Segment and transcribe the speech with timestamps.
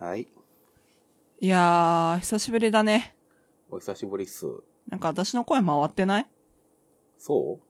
[0.00, 0.26] はい。
[1.40, 3.14] いやー、久しぶりだね。
[3.70, 4.46] お久しぶりっす。
[4.88, 6.26] なんか私の声回ってない？
[7.18, 7.60] そ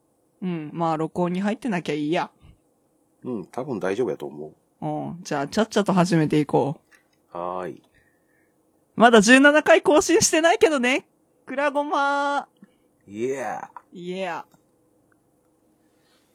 [0.41, 0.47] う？
[0.47, 0.71] ん。
[0.71, 2.31] まあ、録音に入ってなきゃいいや。
[3.25, 4.85] ううん、多分大丈夫やと思う
[5.19, 5.19] ん。
[5.23, 6.79] じゃあ、ちゃっちゃと始めていこ
[7.33, 7.37] う。
[7.37, 7.41] う。
[7.41, 7.83] はーい。
[8.95, 11.05] まだ17回更新してないけどね。
[11.45, 12.47] くらごま
[13.05, 13.97] いやー。
[13.99, 14.45] いや。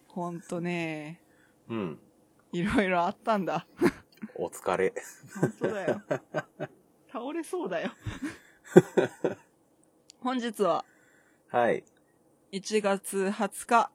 [0.08, 1.72] ほんとね、ー。
[1.72, 1.98] うん。
[2.52, 3.66] いろいろあったんだ。
[4.34, 4.92] お疲れ。
[5.40, 6.02] ほんとだよ。
[7.12, 7.90] 倒れそうだよ。
[10.20, 10.84] 本日は
[11.48, 11.84] はい。
[12.52, 13.90] 1月20日、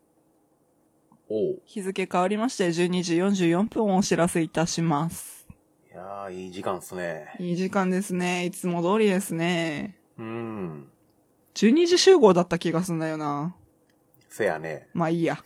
[1.30, 1.62] おう。
[1.66, 5.48] 日付変わりまして12時44分をお知らせいたします。
[5.92, 7.36] いやー、いい時間っすね。
[7.40, 8.46] いい時間ですね。
[8.46, 9.98] いつも通りですね。
[10.18, 10.90] うん。
[11.56, 13.56] 12時集合だった気がすんだよな。
[14.30, 14.88] せやね。
[14.94, 15.44] まあいいや。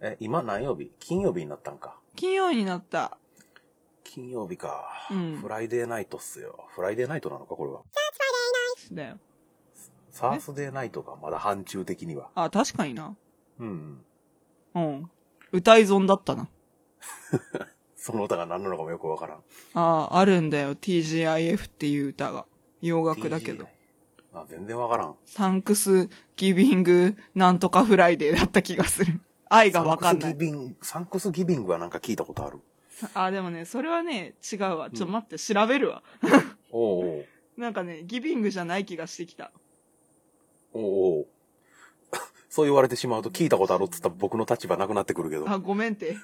[0.00, 0.92] え、今何曜日？
[0.98, 1.98] 金曜日になったんか。
[2.14, 3.18] 金曜になった。
[4.12, 5.08] 金曜日か。
[5.10, 6.66] うんフライデーナイトっすよ。
[6.74, 7.80] フライデーナイトなのか、これは。
[8.92, 9.18] だよ。
[10.10, 12.28] サースデーナイトがまだ範疇的には。
[12.34, 13.16] あ、確かにな。
[13.58, 14.04] うん。
[14.74, 15.10] うん。
[15.50, 16.50] 歌い損だったな。
[17.96, 19.38] その歌が何なのかもよくわからん。
[19.72, 20.74] ああ、あるんだよ。
[20.74, 22.44] TGIF っていう歌が。
[22.82, 23.68] 洋楽だけど TGI。。
[24.34, 25.16] あ、全然わからん。
[25.24, 29.22] Thanksgiving なんとかフライデーだった気がする。
[29.48, 32.60] I がわかんない Thanksgiving、Thanksgiving はなんか聞いたことある。
[33.14, 34.90] あ、でもね、それはね、違うわ。
[34.90, 36.02] ちょっと待って、調べるわ。
[36.70, 37.26] おうおう。
[37.56, 39.52] なんかね、ギビングじゃない気がしてきた。
[40.72, 41.26] おうおう。
[42.48, 45.48] そう言われてしまうと聞いたことあるっつったら僕の立場なくなってくるけど。
[45.48, 46.16] あ、ごめんて。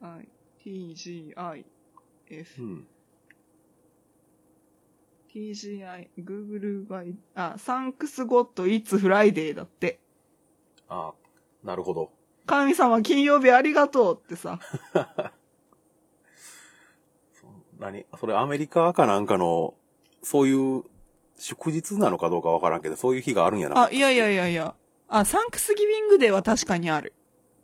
[0.00, 0.28] I
[0.62, 1.64] T G I う
[2.28, 2.86] F ん。
[5.28, 10.00] T G I Google があ、サンクスゴッド It's Friday だって。
[10.88, 11.12] あ
[11.66, 12.12] なるほど。
[12.46, 14.60] 神様金曜日ありがとうってさ。
[17.78, 18.06] 何？
[18.18, 19.74] それアメリカかなんかの、
[20.22, 20.84] そういう
[21.36, 23.86] 祝日なのかどうかわからんけど、そういう日があるんやな。
[23.86, 24.76] あ、いやいやいやいや。
[25.08, 27.12] あ、サンクスギビングデーは確かにある。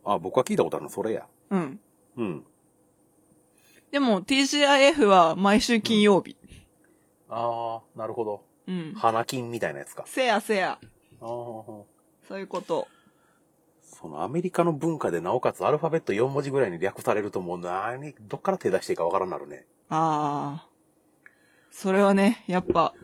[0.05, 1.29] あ、僕は聞いたことあるの、それや。
[1.51, 1.81] うん。
[2.17, 2.45] うん。
[3.93, 6.37] でも TGIF は毎週金曜日。
[7.29, 8.45] ああ、なるほど。
[8.67, 8.95] うん。
[8.97, 10.03] 花金みたいなやつか。
[10.07, 10.81] せやせや。
[11.21, 11.29] ああ。
[11.29, 11.85] そ
[12.31, 12.89] ういうこと。
[14.03, 19.65] そのアメリカの文化でなおかつアルファベット4文字ぐらいに略されるともう何、どっから手出していいかわからんなるね。
[19.91, 20.69] ああ。
[21.71, 22.95] それはね、やっぱ、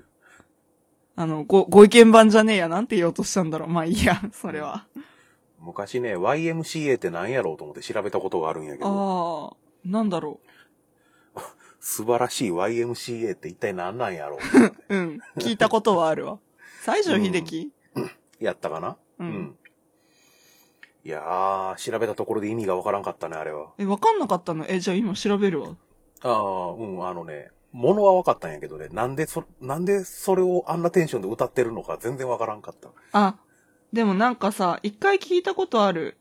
[1.14, 2.68] あの、ご、ご意見番じゃねえや。
[2.68, 3.68] なんて言おうとしたんだろう。
[3.68, 4.88] まあいいや、それは。
[5.60, 9.56] 昔ね、YMCA って何やろうと思って調べたことがあるんやけど、ああ、
[9.88, 10.40] なんだろ
[11.78, 14.74] 素晴らしい YMCA って一体何なんやろうう。
[14.94, 15.18] うん。
[15.36, 16.38] 聞いたことはあるわ。
[16.84, 17.72] 西城秀樹、
[18.40, 18.96] やったかな？
[19.20, 19.57] うん
[21.04, 23.72] いやー、調べたところで意味がわからんかったね、あれは。
[23.78, 24.66] え、わかんなかったの？
[24.68, 25.76] え、じゃあ今調べるわ。
[26.22, 32.90] ああ、うん、あのね、ものは分かったんやけどね、なんでそ、なんでそれをあんなテンションで歌ってるのか全然わからんかった。
[33.12, 33.36] あ、
[33.92, 36.18] でもなんかさ、一回聞いたことある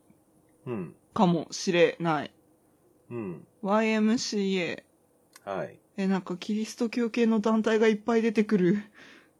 [0.65, 2.31] うん、かもしれない。
[3.09, 4.83] うん、YMCA。
[5.45, 5.79] はい。
[5.97, 8.77] え、なんかキリスト教系の団体がいっぱい出てくる。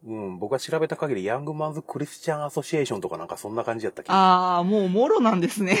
[0.08, 5.76] うん、僕が調べた限り、ヤングマンズ・クリスチャン・アソシエーションとかなんかそんな感じやった気がああ、もうもろなんですね。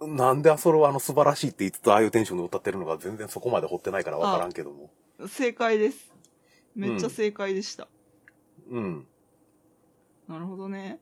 [0.00, 0.16] うん。
[0.16, 4.90] なんでそれをあの素晴らしいって言ってたああいうテンションで歌ってるのか全然そこまで掘ってないからわからんけども。
[5.26, 6.12] 正解です。
[6.74, 7.88] めっちゃ正解でした。
[8.70, 9.06] うん。
[10.28, 10.98] なるほどね。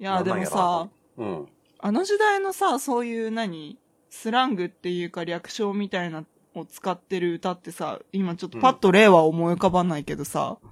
[0.00, 1.46] いや、でもさ、うん。
[1.78, 3.78] あの時代のさ、そういう何？
[4.08, 6.24] スラングっていうか略称みたいな
[6.54, 10.70] を使ってる歌ってさ、今ちょっとパッと例は思い浮かばないけどさ、うん。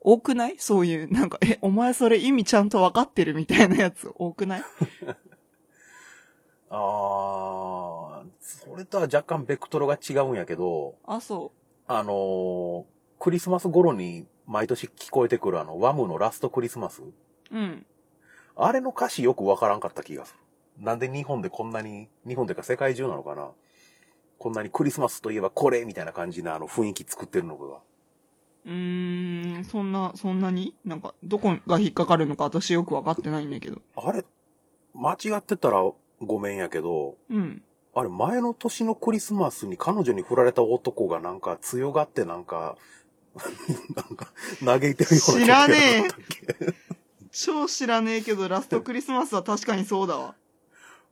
[0.00, 0.56] 多くない？
[0.58, 4.62] そういう、なんか、え、お前それ意味ちゃんと分かってるみたいなやつ多くない？
[6.70, 11.52] あー、それとは若干ベクトルが違うんやけど、あ、そ
[11.86, 12.84] あのー
[13.20, 17.12] クリスマス頃に毎年聞こえてくるあの、ワムのラストクリスマスう。
[17.52, 17.86] うん。
[18.56, 20.34] あれの歌詞よくわからんかった気がす
[20.78, 20.84] る。
[20.84, 23.50] なんで日本でこんなに、日本というか世界中なのかな
[24.38, 27.78] こんなにクリスマスといえばこれみたいな感じなあの雰囲気作ってるのが。
[28.64, 30.74] うーん、そんな、そんなに？
[30.84, 33.82] なんか、どこが引っかかるのか私よく分かってないんだけど。
[33.96, 34.24] あれ？
[34.94, 35.82] 間違ってたら
[36.20, 37.62] ごめんやけど、うん。
[37.94, 42.76] あれ前の年のクリスマスに彼女に振られた男がなんか強がってなんか、
[43.96, 44.32] なんか
[44.64, 46.08] 嘆いてるような知らねえ
[47.30, 50.34] 超知らねえけど、ラストクリスマスは確かにそうだわ。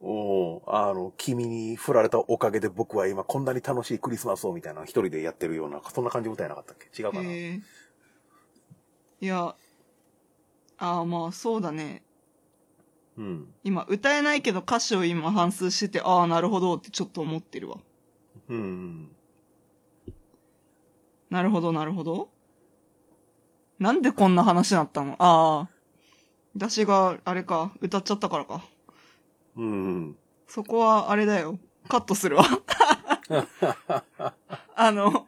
[0.03, 7.03] おあの、君に振られたおかげで僕は今こんなに楽しいクリスマスをみたいなの一人でやってるような、そんな感じ歌えなかったっけ？
[7.03, 7.31] 違うかな？
[7.31, 7.61] へえ。
[9.21, 9.55] いや、
[10.79, 12.03] ああ、まあそうだね。
[13.19, 13.53] うん。
[13.63, 17.77] 今、歌えないけど歌詞を今反数してて、ああ、なるほどってちょっと思ってるわ。
[18.49, 19.11] うん。
[21.29, 22.31] なるほど、なるほど。
[23.79, 25.17] なんでこんな話になったの？
[25.19, 25.69] ああ。
[26.57, 28.65] 私が、あれか、歌っちゃったからか。
[29.57, 30.17] うん。
[30.47, 31.59] そこは、あれだよ。
[31.89, 32.45] カットするわ。
[34.77, 35.27] あの、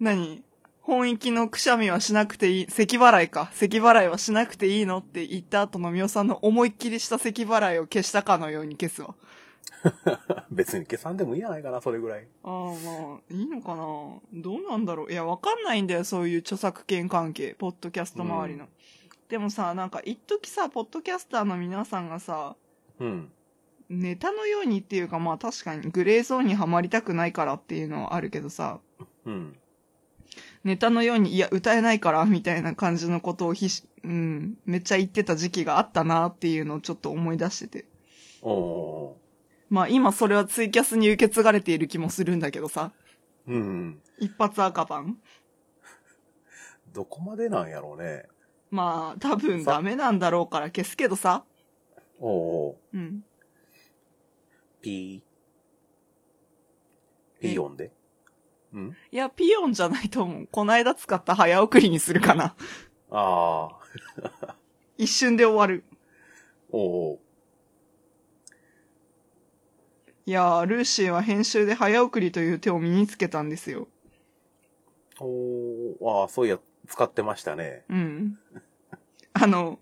[0.00, 0.42] 何？
[0.88, 3.50] 本域のくしゃみはしなくていい、咳払いか。
[3.52, 9.14] 咳払いはしなくていいのって言った後のみおさんの思いっきりした咳払いを消したかのように消すわ。
[10.50, 12.26] 別に消さんでもいいんじゃないかな、それぐらい。
[12.42, 13.84] ああ、まあ、いいのかな
[14.32, 17.54] どうなんだろういや、わかんないんだよ、そういう著作権関係。
[17.58, 18.66] ポッドキャスト周りの。
[19.28, 22.56] でもさ、なんか、一時さ、ポッドキャスターの皆さんがさ、
[22.98, 23.30] うん。
[23.88, 28.80] ネタのようにっていうか、まあ確かにグレーゾーンにはまりたくないからっていうのはあるけどさ、
[29.24, 29.56] うん。
[30.64, 37.86] ネタのように、いや、歌えないから、みたいな感じのことをひし、うん、めっちゃ言ってた時期があったなっていうのをちょっと思い出してて。
[38.42, 39.20] おお
[39.70, 44.00] まあ今それはツイキャスに受け継がれている気もするんだけどさ、ーうん。
[44.18, 45.18] 一発赤版
[46.94, 48.24] どこまでなんやろうね。
[48.70, 51.44] まあ多分ダメなんだろうから消すけどさ、
[52.18, 53.22] おおうん。
[54.88, 57.42] ーピー。
[57.42, 57.92] ピーヨンで？
[58.72, 58.96] うん？
[59.10, 60.48] いや、ピヨンじゃないと思う。
[60.50, 62.54] こないだ使った早送りにするかな。
[63.10, 63.68] あ
[64.40, 64.56] あ。
[64.98, 65.84] 一瞬で終わる。
[66.70, 67.20] おお
[70.26, 73.88] いやー、ルーシーは編集で早送りという手を身につけたんですよ。
[75.16, 75.24] ー。
[75.24, 77.84] おーああ、そういや、使ってましたね。
[77.88, 78.38] うん。
[79.32, 79.78] あの、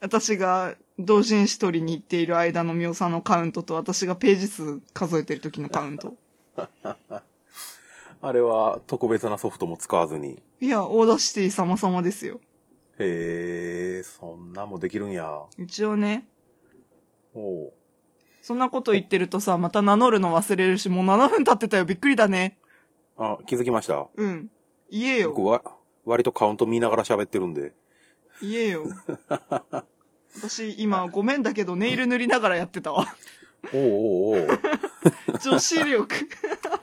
[0.00, 6.14] 私が同人誌取りに行っている間のミオさんのカウントと私がページ数数えてる時のカウント。
[8.22, 10.42] あれは特別なソフトも使わずに。
[10.60, 12.40] いや、 Audacity 様々ですよ。
[12.98, 15.42] へえ、そんなんもできるんや。
[15.58, 16.26] 一応ね、
[17.34, 17.74] おお
[18.40, 21.84] そんなこと言ってるとさ、また名乗るの忘れるし、もう7分経ってたよ。
[21.84, 22.58] びっくりだね。
[23.18, 24.06] あ、気づきました。
[24.14, 24.50] うん。
[24.88, 25.30] 言えよ。
[25.30, 25.62] 僕は、
[26.04, 27.74] 割とカウント見ながら喋ってるんで。
[28.40, 28.84] 言えよ。
[30.38, 33.06] 私、今、ごめんだけど、ネイル塗りながらやってたわ。
[33.72, 34.48] おおおうおう
[35.42, 36.28] 女子力。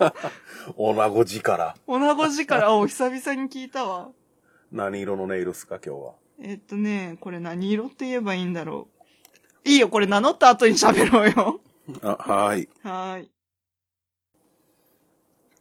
[0.76, 1.76] おなご力。
[1.88, 4.10] 女子力を久々に聞いたわ。
[4.72, 6.14] 何色のネイルっすか、今日は？
[6.42, 8.90] えっとね、これ何色って言えばいいんだろ
[9.66, 9.70] う。
[9.70, 11.62] いいよ、これ名乗った後に喋ろうよ。
[12.02, 12.70] あ、はーい。
[12.82, 13.32] はーい。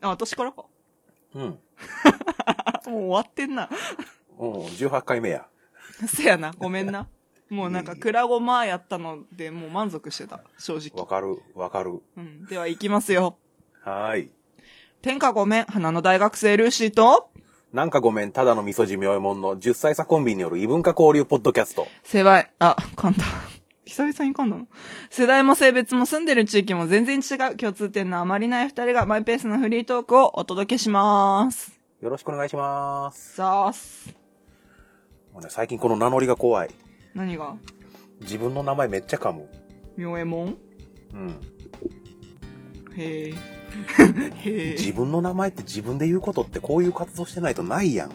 [0.00, 0.65] あ、私からか。
[1.35, 1.43] うん。
[1.50, 1.59] もう
[2.91, 3.69] 終わってんな。
[4.38, 5.47] うん、18回目や。
[6.06, 7.09] せやな、ごめんな。
[7.52, 10.40] もうなんか、クラゴマやったので、もう満足してた。
[10.58, 11.06] 正直わ。
[11.06, 12.00] かる、わかる。
[12.16, 12.46] うん。
[12.46, 13.37] では行きますよ。
[13.82, 14.31] はーい。
[15.02, 17.31] 天下ごめん、花の大学生ルーシーと、
[17.72, 21.87] なんかごめん、ただの味噌汁妙えもんの10歳差コンビによる異文化交流ポッドキャスト。
[22.02, 23.25] 世代、あ、噛んだ。
[23.84, 24.66] 久々に噛んだの？
[25.10, 31.78] 世代も性別も住んでる地域も全然違う共通点のあまりない二人がマイペースなフリートークをお届けします。
[32.00, 33.34] よろしくお願いします。
[33.34, 34.14] さーす。
[35.32, 36.70] もうね、最近この名乗りが怖い。
[37.14, 37.56] 何が？
[38.20, 39.49] 自分の名前めっちゃ噛む。
[39.97, 40.56] 妙えもん？
[41.14, 41.41] うん。
[42.97, 43.35] へえ。
[44.44, 44.75] へえ。
[44.79, 48.11] 自分の名前って自分で言うことってこういう活動してないとないやん。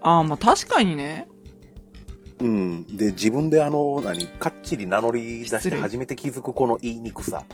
[0.00, 1.28] ああ、まあ確かにね。
[2.40, 2.86] うん。
[2.96, 7.44] で、自分であの、何、かっちり名乗り出し失礼て初めて気づくこの言いにくさ。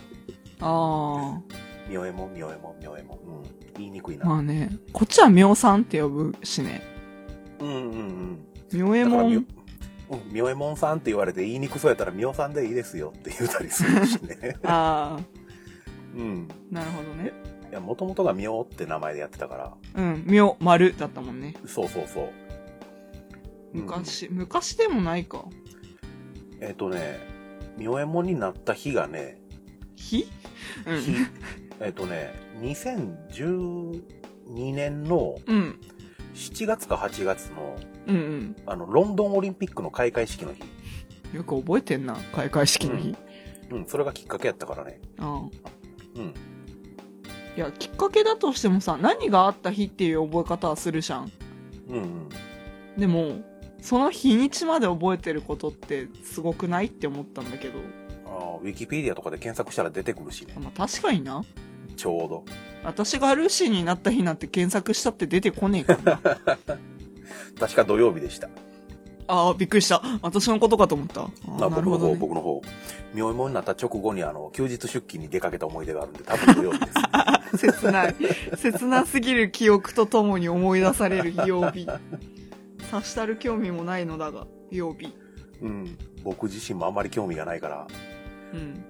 [0.60, 1.40] あ
[1.88, 3.19] みょえもん、みょえもん、みょえもん。
[3.19, 3.43] うん。
[3.77, 4.24] 言いにくいあ。
[4.24, 4.31] な。
[4.31, 4.70] まあね。
[4.93, 6.82] こっちは妙さんって呼ぶしね。
[7.60, 8.38] うんうんうん。
[8.72, 9.46] 妙えだからみょもん。
[10.10, 14.56] うん、みょえもんさんって言われて言いにくそうやったらみょさんでいいですよって言うたりするしね。
[14.65, 15.19] あ
[16.15, 16.48] うん。
[16.72, 17.32] あ、なるほどね。
[17.70, 19.74] いや、もともとがみょうって名前でやってたから。
[19.94, 20.24] うん。
[20.27, 21.55] 妙、丸だったもんね。
[21.67, 22.24] そうそうそう。
[23.74, 25.44] うん昔、昔でもないか。
[26.60, 27.20] えっ、とね、
[27.77, 29.38] みょえもんになった日がね、
[29.94, 30.27] 日？
[30.86, 31.00] うん。
[31.00, 31.12] 日、
[31.81, 34.00] えっとね、2012
[34.74, 35.79] 年のうん。
[36.34, 38.56] 7月か8月の、うんうん。
[38.67, 40.62] あの、ロンドンオリンピックの開会式の日。
[41.36, 42.17] よく覚えてんな。
[42.34, 43.15] 開会式の日。
[43.70, 45.00] うん、それがきっかけやったからね。
[45.19, 45.69] ああ。
[46.17, 46.34] うん。
[47.56, 51.32] いや、きっかけだとしてもさ、何があった日っていう覚え方はするじゃん。
[51.88, 52.29] うんうん。
[52.96, 53.43] でも、
[53.81, 57.79] その日にちまで覚えてることってすごくないって思ったんだけど。
[58.27, 60.55] ああ、ウィキペディアとかで検索したら出てくるしね。
[60.60, 61.44] まあ確かにな。
[61.96, 62.44] ちょうど。
[62.84, 66.20] 私がルーシーになった日なんて検索したって出てこねえから
[66.67, 66.79] な。
[67.58, 68.49] 確か土曜日でした。
[69.31, 70.03] ああ、びっくりした。
[70.23, 71.23] 私のことかと思った。
[71.23, 71.29] あ
[71.69, 72.17] 僕の方、ね。
[72.17, 72.63] 僕の方。
[73.15, 76.87] 妙門になった直後にあの、休日出勤に出かけた思い出があるんで、多分土曜日で
[77.58, 77.69] す。
[77.73, 78.15] 切ない。
[78.56, 81.87] 切なすぎる記憶とともに思い出される曜日。
[82.91, 85.15] さしたる興味もないのだが、曜日。
[85.61, 85.99] うん。
[86.25, 87.87] 僕自身もあんまり興味がないから。
[88.55, 88.61] うん。
[88.61, 88.85] うん。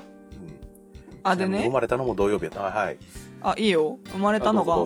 [1.25, 2.62] あ、でね、生まれたのも土曜日やった。
[2.62, 2.99] はいはい。
[3.42, 3.99] あ、いいよ。
[4.12, 4.76] 生まれたのが。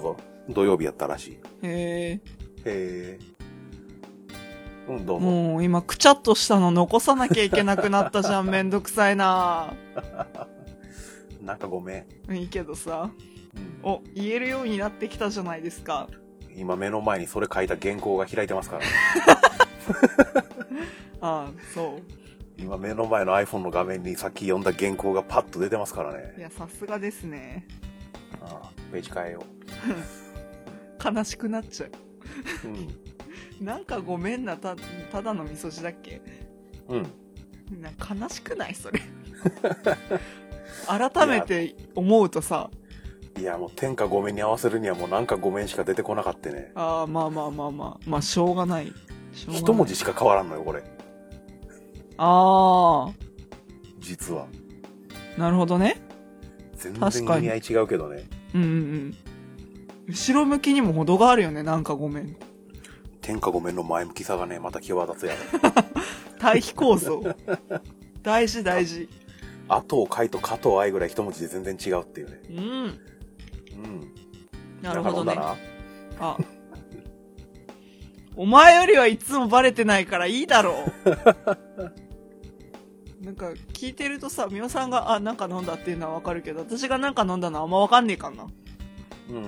[0.49, 1.39] 土曜日やったらしい。
[1.63, 2.21] へへ
[2.65, 3.19] え。
[4.97, 5.17] うん、どえ。
[5.17, 5.27] うぞ。
[5.27, 8.47] もう今、くちゃっとしたの残さなきゃいけなくなったじゃん。
[8.51, 9.75] めんどくさいな
[11.43, 12.35] なんかごめん。
[12.37, 13.11] いいけどさ。
[13.55, 16.09] うん、お、言えるようになってきたじゃないですか。
[16.57, 18.91] 今目の前にそれ書いた原稿が開いてますからね。
[21.21, 21.99] ああ、そ
[22.59, 26.13] 今目の前の iPhone の画面にさっき読んだ原稿がパッと出てますからう。
[26.13, 26.35] いね。
[26.39, 27.67] や、さすがですね。
[28.41, 29.43] ああページ変えよ
[31.15, 31.91] 悲しくなっちゃう。
[32.65, 32.69] う。
[32.69, 33.02] うん。
[33.63, 34.75] なんかごめんな、た、
[35.11, 36.21] ただの味噌汁だっけ？
[36.89, 37.03] うん。
[37.81, 38.75] な悲しくない？
[38.75, 39.01] それ。
[40.87, 42.71] 改めて思うとさ、
[43.39, 46.73] いや、もう天下ごめんに合わせるにはもうなんかごめんしか出てこなかったね。
[46.75, 48.87] ああ、まあまあまあまあ、まあしょうがない。
[48.87, 50.83] しょうがない一文字しか変わらんのよ、これ。
[52.19, 53.11] あ
[54.01, 54.47] 実は。
[55.37, 56.01] あ、なるほどね。
[56.75, 58.29] 全確かに然意味合い違うけどね。
[58.55, 59.15] うんうんうん。
[60.09, 62.37] 後ろ向きにも程があるよね、なんかごめん。
[63.23, 65.41] 天下ごめんの前向きさがね、また際立つやろ。
[66.39, 67.23] 対比構造。
[68.23, 69.09] 大事大事。
[69.69, 72.41] 後を書いと加藤愛ぐらい一文字で全然違うっていうね。
[72.51, 72.59] うん。
[72.59, 74.13] うん。
[74.83, 75.33] なるほどね。
[75.33, 75.57] んか
[76.19, 76.37] あ。
[78.35, 81.11] お前よりはいつもバレてないからいいだろう。
[83.25, 88.47] なんか聞いてるとさ、みおさんが、あ、なんか飲んだっていうのはわかるけど、私がなんか飲んだのはあんまわかんねえかな。
[89.31, 89.43] うんうん。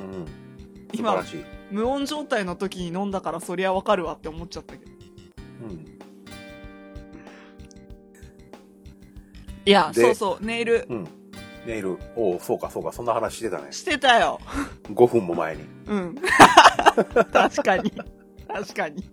[0.94, 1.44] 素晴今ら、しい。
[1.74, 4.92] 無音状態の時に飲んだからそりゃわかるわって思っちゃったけど。
[5.64, 5.84] うん。
[9.66, 11.08] いや、でそうそう、ネイルうん。
[11.66, 11.98] ネイル。
[12.14, 13.72] おおそうかそうか、そんな話してたね。
[13.72, 14.38] してたよ。
[14.84, 15.64] 5分も前に。
[15.86, 16.14] うん。
[17.32, 17.92] 確かに。
[18.46, 19.04] 確かに。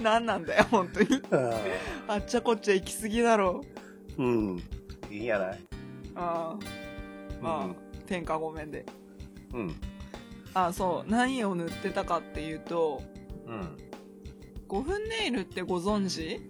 [0.00, 1.08] 何なんだよ、本当に。
[2.08, 3.60] あっちゃこっちゃ行き過ぎだろ
[4.16, 4.22] う。
[4.22, 4.62] うん。
[5.10, 5.60] いいんやない？
[6.14, 6.58] ああ。
[7.42, 7.74] まあ、
[8.06, 8.86] 天下ごめんで。
[9.52, 9.74] うん。
[10.56, 10.62] うん。
[10.66, 11.10] あ、そう。
[11.10, 13.02] 何を塗ってたかっていうと、
[13.46, 13.76] うん。
[14.68, 16.40] 5分ネイルってご存知？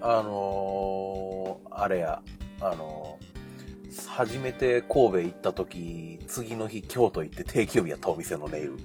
[0.00, 2.22] あのー、あれや、
[2.60, 8.76] あのー、初めて神戸行った時、次の日京都行って定休日やったお店のネイル。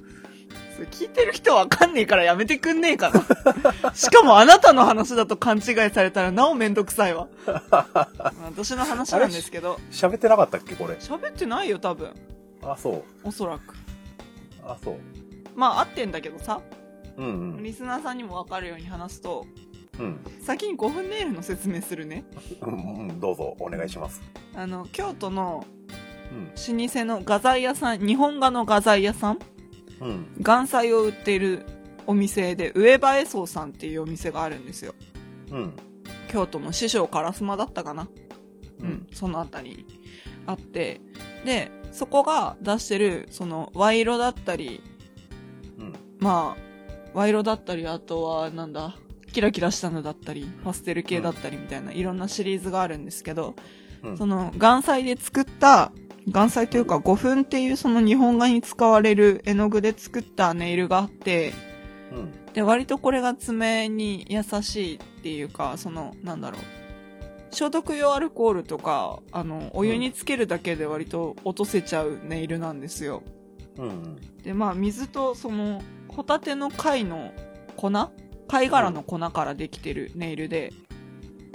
[0.76, 3.94] それ聞いてる人わかんねえからやめてくんねえかな。
[3.94, 7.28] しかもあなたの話だと勘違いされたらなおめんどくさいわ。
[8.46, 10.96] 私の話なんですけど、喋ってなかったっけこれ？
[10.96, 12.12] 喋ってないよ、多分。
[12.64, 13.04] あ、そう。
[13.24, 13.76] おそらく。
[14.66, 14.96] あ、そう。
[15.56, 16.62] まあ、合ってんだけどさ、
[17.18, 17.64] うんうん。
[17.64, 19.46] リスナーさんにもわかるように話すと、
[20.00, 20.20] うん。
[20.42, 22.26] 先に5分ネイルの説明するね。
[22.62, 24.22] うん、うん、どうぞ、お願いします。
[24.56, 25.66] あの、京都の
[26.32, 26.46] うん。
[26.80, 29.40] 老舗の画材屋さん、日本画の画材屋さん
[30.02, 30.26] うん。
[30.40, 31.66] 岩彩を売っている
[32.08, 34.96] お店で、上羽絵荘さんっていうお店があるんですよ。
[35.52, 35.74] うん。
[36.30, 39.86] 京都の師匠烏丸だったかなううんん、そのあたりに
[40.48, 41.00] あって、
[41.46, 44.82] で、そこが出してる、その、賄色だったり、
[45.80, 45.94] うん。
[46.20, 48.96] まあ、賄色だったり、あとは、なんだ、
[49.32, 53.54] キラキラしたのだったり、パステル系だったりみたいな、いろんなシリーズがあるんですけど、
[54.02, 54.18] うん。
[54.18, 55.92] その、岩彩で作った、
[56.26, 61.54] 岩彩というか、5分っていうその日本画に使われる絵の具で作ったネイルがあって、
[62.12, 62.54] うん。
[62.54, 66.83] で、割とこれが爪に優しいっていうか、その、なんだろう。
[67.54, 73.24] 消毒用アルコールとか、あの、お湯につけるだけで割と落とせちゃうネイルなんですよ。
[73.78, 74.18] うん。
[74.44, 77.32] で、まあ、水とその、ホタテの貝の
[77.76, 77.92] 粉？
[78.48, 80.74] 貝殻の粉からできてるネイルで、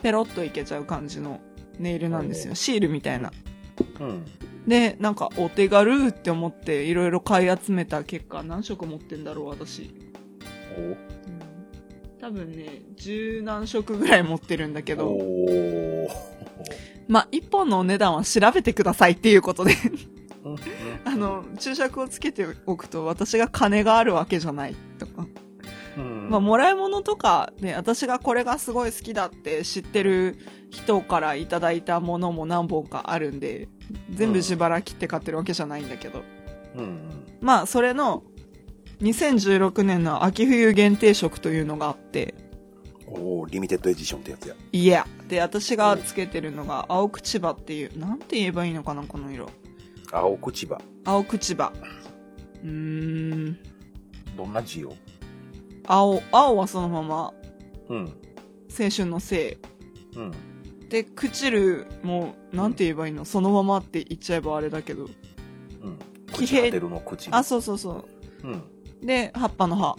[0.02, 1.40] ペロッといけちゃう感じの
[1.78, 2.54] ネイルなんですよ。
[2.54, 3.30] シールみたいな。
[4.00, 4.24] うん。
[4.66, 9.94] で、なんか、お手軽って思って、いろいろ買い集めた結果、何色持ってんだろう、私。
[10.76, 10.96] お
[12.28, 15.16] 多分ね、十何色ぐらい持ってるんだけど。
[17.08, 19.72] まあ、一本のお値段は調べてくださいっていうことで、
[20.44, 20.56] うん
[21.06, 25.26] あの、注釈をつけておくと、私が金があるわけじゃないとか。
[25.96, 26.28] うん。
[26.28, 30.36] まあ、もらい物とか、ね、私がこれがすごい好きだって知ってる
[30.68, 33.68] 人からいただいたものも何本かあるんで、
[34.10, 36.22] 全部自腹切って買ってるわけじゃないんだけど。
[36.76, 37.08] うん。
[37.40, 38.22] まあ、それの、
[39.00, 42.34] 2016年の秋冬限定色というのがあって、
[43.06, 44.54] おー、リミテッドエディションってやつや。
[44.72, 45.06] いや。
[45.28, 49.48] で、私がつけてるのが、青口葉っていう、なんて言えばいいのかな、この色。
[50.12, 50.80] 青口葉。
[51.04, 51.72] 青口葉。
[52.62, 53.58] うーん。
[54.36, 54.94] どんな字を？
[55.86, 57.32] 青、青はそのまま、
[57.88, 58.04] うん。
[58.78, 59.56] 青春のせ
[60.14, 60.30] うん。
[60.84, 60.88] い。
[60.90, 63.24] で、朽ちる、もう、なんて言えばいいの？
[63.24, 65.04] そのままって言っちゃえばあれだけど。
[65.04, 65.10] うん。
[66.32, 67.00] 口当てるの？
[67.00, 67.28] 口。
[67.30, 68.06] あ、そうそうそ
[68.44, 68.62] うん。
[69.02, 69.06] う。
[69.06, 69.96] で、葉っぱの葉。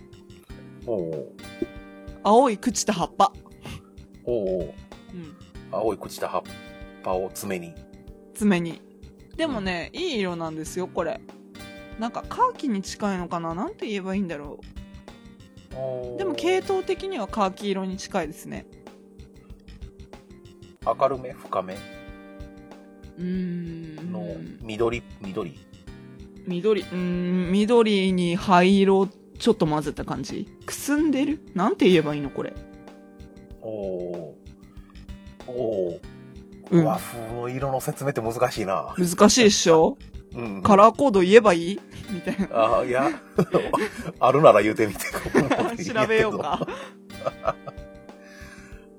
[2.24, 3.32] 青い朽ちた葉っぱ。
[4.26, 4.74] おお
[5.14, 5.36] うん。
[5.72, 6.42] 青い朽ちた葉っ
[7.04, 7.74] ぱを爪に。
[8.34, 8.82] 爪に。
[9.36, 11.22] でもね、いい色なんですよ、これ。
[12.00, 13.54] なんかカーキに近いのかな？
[13.54, 16.18] なんて言えばいいんだろう。
[16.18, 18.66] でも系統的にはカーキ色に近いですね。
[20.86, 21.32] 明るめ？
[21.34, 21.76] 深め？
[23.18, 23.24] うー
[24.02, 24.12] ん。
[24.12, 24.26] の
[24.62, 25.60] 緑、緑？
[26.48, 30.48] 緑、うーん、緑に灰色ちょっと混ぜた感じ。
[30.66, 31.40] くすんでる？
[31.54, 32.54] なんて言えばいいのこれ。
[33.62, 34.36] おお
[35.48, 36.00] おお
[36.72, 38.94] うん和風の色の説明って難しいな。
[38.98, 39.98] 難しいっしょ？
[40.36, 40.62] うん。
[40.62, 41.80] カラーコード言えばいい？
[42.12, 42.80] みたいな。
[42.80, 43.10] あいや、
[44.20, 45.00] あるなら言うてみて。
[45.84, 46.68] 調べようか。。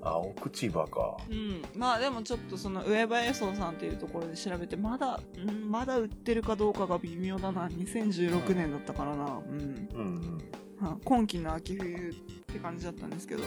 [0.01, 1.17] 青口葉か。
[1.29, 1.61] うん。
[1.75, 7.67] まあでもちょっとその上林荘さんっていうところで調べて、まだ、うん、まだ売ってるかどうかが微妙だな。
[7.67, 9.25] 2016年だったからな。
[9.25, 9.89] うん。
[9.93, 10.37] うん
[10.81, 12.13] は今季の秋冬っ
[12.53, 13.43] て感じだったんですけど。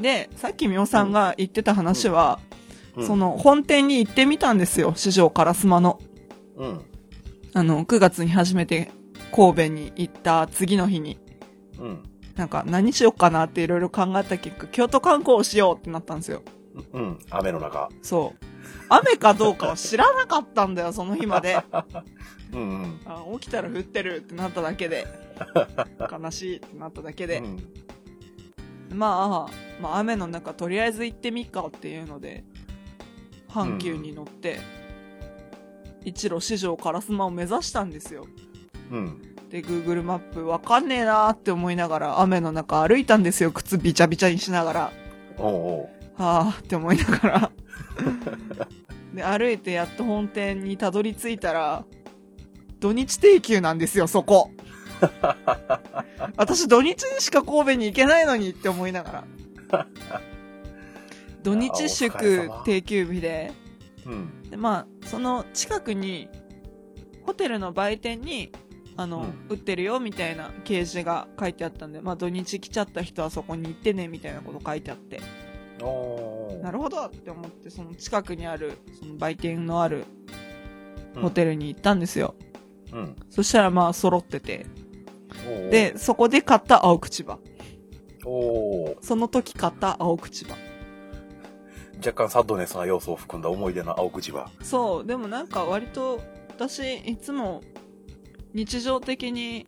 [0.00, 2.40] で、さっきみおさんが言ってた話は、
[2.96, 3.06] うん。
[3.06, 4.92] そ、の本店に行ってみたんですよ。
[4.96, 6.00] 市場烏丸の。
[6.56, 6.80] うん。
[7.54, 8.90] あの、9月に初めて
[9.34, 11.18] 神戸に行った次の日に、
[11.78, 12.02] うん。
[12.36, 16.42] なんか何しよっかなっていろいろ考えた結果、京都観光をしようってなったんですよ。
[16.92, 17.18] うん。
[17.30, 17.90] 雨の中。
[18.02, 18.44] そう。
[18.88, 21.58] 雨かどうかは知らなかったんだよ、その日まで。
[22.52, 23.00] うんうん。
[23.04, 25.06] あ起きたら降ってるってなっただけで。
[26.10, 27.38] 悲しいってなっただけで。
[27.38, 27.72] うん
[28.94, 32.44] まあ、まあ雨の中とりあえず行ってみっかっていうので、
[33.48, 34.60] 阪急に乗って、
[36.04, 38.26] 一路市場烏丸を目指したんですよ。
[38.92, 39.22] うん。
[39.48, 43.50] で、Google マップわかんねえなーって思いながら雨の中歩いたんですよ。
[43.50, 44.92] 靴びちゃびちゃにしながら。
[45.38, 46.22] おうおう。
[46.22, 47.50] はぁって思いながら。
[49.14, 51.84] で、歩いてやっと本店にたどり着いたら、
[52.80, 54.50] 土日定休なんですよ、そこ。
[56.36, 59.24] 私土日にしか神戸に行けないのにって思いなが
[59.70, 59.86] ら。
[61.42, 63.52] 土日祝様定休日で、
[64.06, 64.50] うん。
[64.50, 66.28] で、まあ、その近くに、
[67.24, 68.52] ホテルの売店に、
[68.96, 75.20] あの、売ってるよみたいな掲示が書いてあったんで、まあ土日来ちゃった人はそこに行ってねみたいなこと書いてあって。
[76.62, 80.04] なるほどって思って、その近くにある、その売店のある
[81.20, 82.34] ホテルに行ったんですよ。
[82.92, 83.16] うん。
[83.30, 84.66] そしたらまあ揃ってて、
[85.70, 87.38] で、、そこで買った青口葉。
[88.24, 88.96] おお。
[89.00, 90.56] その時買った青口葉。
[91.98, 94.50] 若干サッドネスな要素を含んだ思い出の青口葉。
[94.62, 97.62] そう、でもなんか割と、私、いつも、
[98.54, 99.66] 日常的に、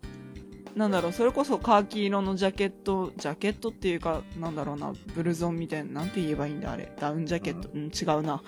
[0.77, 6.93] なんだろう、それこそカーキ色のジャケット、ジャケットっていうか、なんだろうな、ブルゾンみたいな、なんて言えばいいんだ、あれ？
[6.99, 8.43] ダウンジャケット、うん、違うな。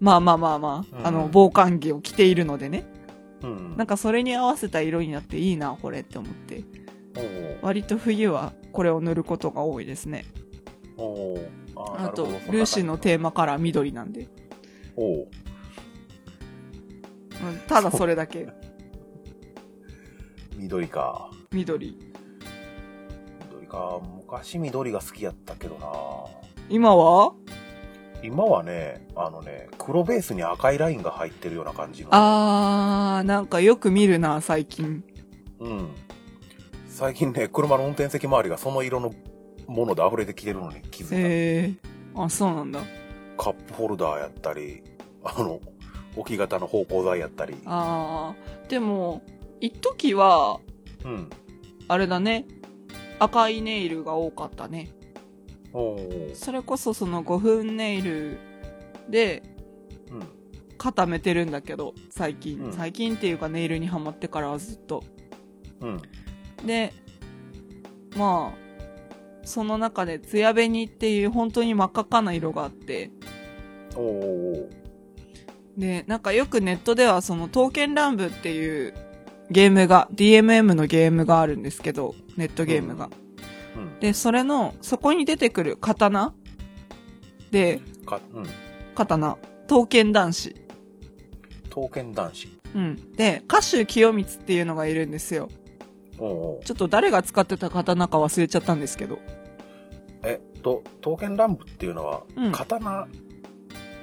[0.00, 2.84] まあまあまあまあ、うんあの、防寒着を着ているのでね。
[3.42, 3.76] うん。
[3.76, 6.64] なんかそれに合わせた色になっていいな、これって思って。
[7.62, 10.24] 割と冬はこれを塗ることが多いですね。
[11.76, 14.28] ああと、ルーシーのテーマカラー緑なんで。
[17.66, 18.48] ただそれだけ。
[20.64, 21.30] 緑か。
[21.52, 21.98] 緑。
[23.50, 24.00] 緑か。
[24.16, 25.92] 昔緑が好きやったけどな。
[26.70, 27.34] 今は？
[28.22, 32.08] 今はね、あのね、黒ベースに赤いラインが入ってるような感じの。
[32.12, 35.04] あー、なんかよく見るな、最近。
[35.60, 35.90] うん。
[36.86, 39.12] 最近ね、車の運転席周りがその色の
[39.66, 41.16] もので溢れてきてるのに気づいた。
[41.18, 42.24] へー。
[42.24, 42.80] あ、そうなんだ。
[43.36, 44.82] カップホルダーやったり、
[45.24, 45.60] あの、
[46.16, 47.54] 置き型の芳香剤やったり。
[47.66, 48.70] あー。
[48.70, 49.20] でも、
[49.60, 50.60] 一時は、
[51.04, 51.30] うん。
[51.88, 52.46] あれだね。
[53.18, 54.90] 赤いネイルが多かったね。
[56.34, 58.38] それこそその5分ネイル
[59.08, 59.42] で
[60.10, 60.22] うん。
[60.76, 62.58] 固めてるんだけど、最近。
[62.58, 65.02] うん最近っていうかネイルにハマってからはずっと。
[65.80, 66.02] うん。
[66.66, 66.92] で、
[68.16, 68.64] まあ、
[69.44, 73.10] その中でツヤ紅っていう本当に真っ赤っかな色があって、
[75.76, 78.94] で、なんかよくネットではその刀剣乱舞っていう
[79.50, 83.10] ゲームが、DMM のゲームがあるんですけど、ネットゲームが。
[83.76, 84.00] うん。
[84.00, 86.34] で、それの、そこに出てくる刀
[87.50, 88.46] で、か、うん。
[88.94, 89.36] 刀、
[89.68, 90.54] 刀剣男子。
[91.68, 92.48] 刀剣男子。
[92.74, 93.12] うん。
[93.12, 95.48] で、歌手清光っていうのがいるんですよ。
[96.18, 96.60] おお。
[96.64, 99.18] ちょっと誰が使ってた刀か忘れちゃったんですけど。
[100.22, 103.06] えっと、刀剣乱舞っていうのは、うん刀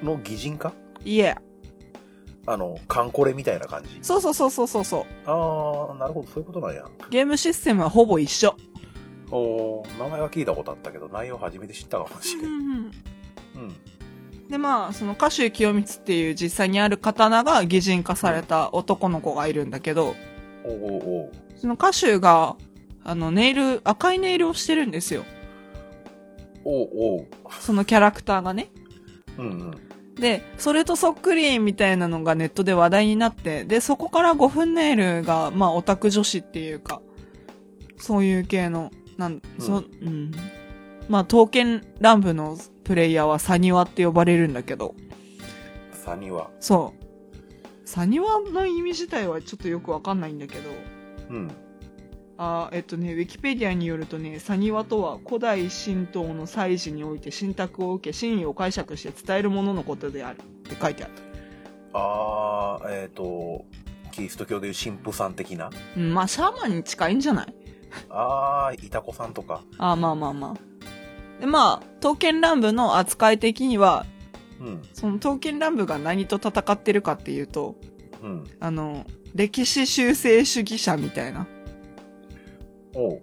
[0.02, 0.72] の擬人化？
[1.04, 1.36] いえ。
[2.46, 3.98] あの、カンコレみたいな感じ？
[4.02, 5.04] そうそうそうそうそうそう。
[5.26, 6.84] あー、なるほど、そういうことなんや。
[7.10, 8.56] ゲームシステムはほぼ一緒。
[9.30, 12.44] おー名前は聞いたことあったけど、内容初めて知ったかもしれん。
[12.46, 12.92] うん。
[14.48, 20.14] で、まあ、その歌手清光っていう実際にある刀が擬人化された男の子がいるんだけど、
[20.64, 22.56] おーおーおーその歌手が、
[23.04, 25.24] あの、ネイル、赤いネイルをしてるんですよ。
[26.64, 27.26] おうおう。
[27.60, 28.68] そのキャラクターがね。
[29.38, 29.74] うんうん。
[30.22, 37.02] で、それとそっくりみたいなのがネットで話題になって、で、そこから5分ネイルが、まあ、オタク女子っていうか、
[37.98, 40.30] そういう系の、なん、そ、うん。
[41.08, 44.94] まあ、刀剣乱舞のプレイヤーはサニワって呼ばれるんだけど、
[45.92, 46.50] サニは。
[46.60, 47.04] そう。
[47.84, 50.70] サニワの意味自体はちょっとよくわかんないんだけど、
[51.30, 51.50] うん。
[52.44, 61.12] あーえっとね、ウィキペディアによるとね、サニワとは古代神道の祭事において信託を受け、真意を解釈して伝えるもののことであるって書いてある。
[61.92, 63.64] あー、えっ、と、
[64.10, 65.70] キリスト教でいう神父さん的な？
[65.96, 67.54] うん、まあ、シャーマンに近いんじゃない？
[68.10, 69.62] あー、いたこさんとか。
[69.78, 71.40] あーまあまあまあ。
[71.40, 74.04] で、まあ、刀剣乱舞の扱い的には、
[74.60, 74.82] うん。
[74.94, 77.76] その刀剣乱舞が何と戦ってるかっていうと、
[78.20, 78.44] うん。
[78.58, 81.46] あの、歴史修正主義者みたいな。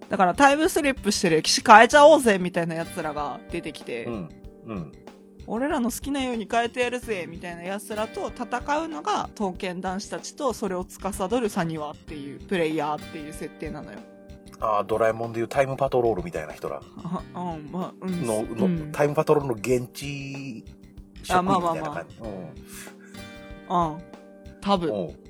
[0.08, 4.28] だからタイムスリップして歴史変えちゃおうぜみたいな奴らが出てきて、うん。
[4.66, 4.92] うん。
[5.46, 13.98] 俺らの好きなように変えてやるぜみたいな奴らと戦うのが刀剣男子たちとそれを司るサニワっていうプレイヤーっていう設定なのよ。
[14.60, 18.26] あー、ドラえもんでいうタイムパトロールみたいな人らあ、うん、まあ、うん。
[18.26, 20.64] の、の、うんタイムパトロールの現地
[21.22, 22.16] 職員みたいな感じ。
[22.18, 23.98] うん。
[24.60, 24.90] 多分。
[24.90, 25.06] うん。
[25.06, 25.29] うん。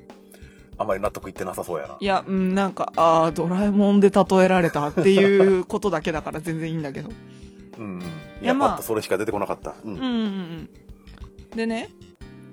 [0.80, 1.98] あんまり納得いってなさそうやな。
[2.00, 7.10] いや、うん、なんか、ああ、ドラえもんで例えられたっていうことだけだから全然いいんだけど。
[7.78, 8.00] うんうん。
[8.00, 8.06] いい
[8.40, 9.72] やや、まあパッとそれしか出てこなかった。
[9.72, 9.74] う。
[9.84, 10.70] うんんうんうん。
[11.54, 11.90] でね、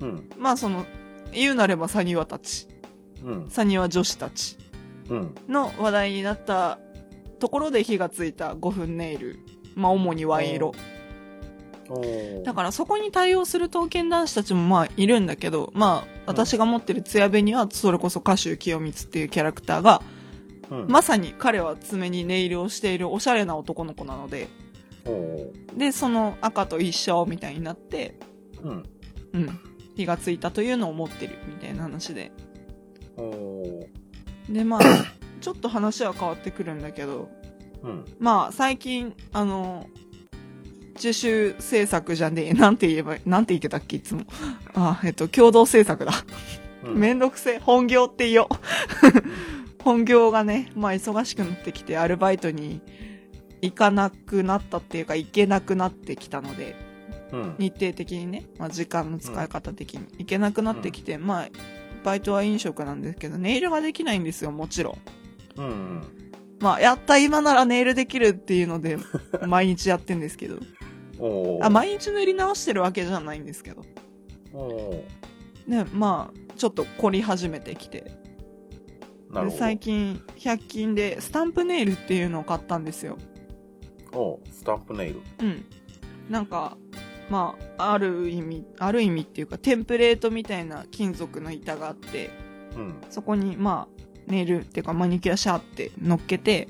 [0.01, 0.29] うん。
[0.37, 0.85] まあその、
[1.31, 2.67] 言うなればサニワたち、
[3.23, 3.49] うん。
[3.49, 4.57] サニワ女子たち
[5.09, 5.35] うん。
[5.47, 6.79] の話題になった
[7.39, 9.39] ところで火がついた5分ネイル。
[9.75, 10.73] まあ主にワイン色。
[12.43, 20.03] だからそこに対応する刀剣男子たちもまあいるんだけど、まあ私が持ってるツヤベにはそれこそ歌手清光っていうキャラクターが、
[20.69, 20.87] うん。
[20.87, 24.49] まさに彼は爪にネイルをしているおしゃれな男の子なので、
[25.75, 28.19] で、その赤と一緒みたいになって、
[28.61, 28.83] うん。
[29.33, 29.59] うん、
[29.95, 32.31] 火がついたというのを持ってるみたいな話で。
[34.49, 34.81] で、まあ、
[35.39, 37.29] ちょっと話は変わってくるんだけど、
[37.83, 38.05] うん。
[38.19, 39.87] まあ、最近、あの、
[40.97, 44.23] 自主制作じゃねえ、なんて言えば、なんて言ってたっけ、いつも。
[44.73, 46.11] あ、えっと、共同制作だ。
[46.83, 47.59] めんどくせえ。
[47.59, 48.47] 本業って言おう。
[49.83, 52.81] 本業がね、まあ忙しくなってきて、アルバイトに
[53.61, 56.75] 行かなくなったっていうか、行けなくなってきたので、
[57.31, 57.55] うん。
[57.57, 61.47] 日程的にね、まあ時間の使い方的に行けなくなってきて、まあ、
[62.03, 64.97] バイトは飲食なんですけど、ネイルができないんですよ、もちろ
[65.57, 65.61] ん。
[65.61, 66.01] うん。
[66.59, 68.97] まあ、やった今ならネイルできるっていうので、
[69.45, 70.57] 毎日やってんですけど。
[71.61, 73.83] あ、毎日塗り直してるわけじゃないんですけど。
[75.67, 78.11] ね、まあ、ちょっと凝り始めてきて。
[79.31, 79.51] で。
[79.51, 83.17] 最近、100均でスタンプネイルっていうのを買ったんですよ。
[84.13, 85.21] おースタンプネイル。
[85.39, 85.65] うん。
[86.29, 86.77] なんか、
[87.29, 92.29] まあ、ある意味、ある意味っていうか、テンプレートみたいな金属の板があって、
[92.75, 92.95] うん。
[93.09, 96.67] そこに、まあ、ネイルっていうかマニキュアシャーって乗っけて、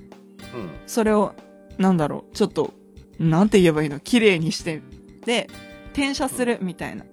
[0.53, 0.69] うん。
[0.87, 1.33] それを、
[1.77, 2.73] なんだろう、ちょっと、
[3.19, 3.99] なんて言えばいいの？
[3.99, 4.81] 綺麗にして、
[5.25, 5.49] で、
[5.93, 7.05] 転写するみたいな。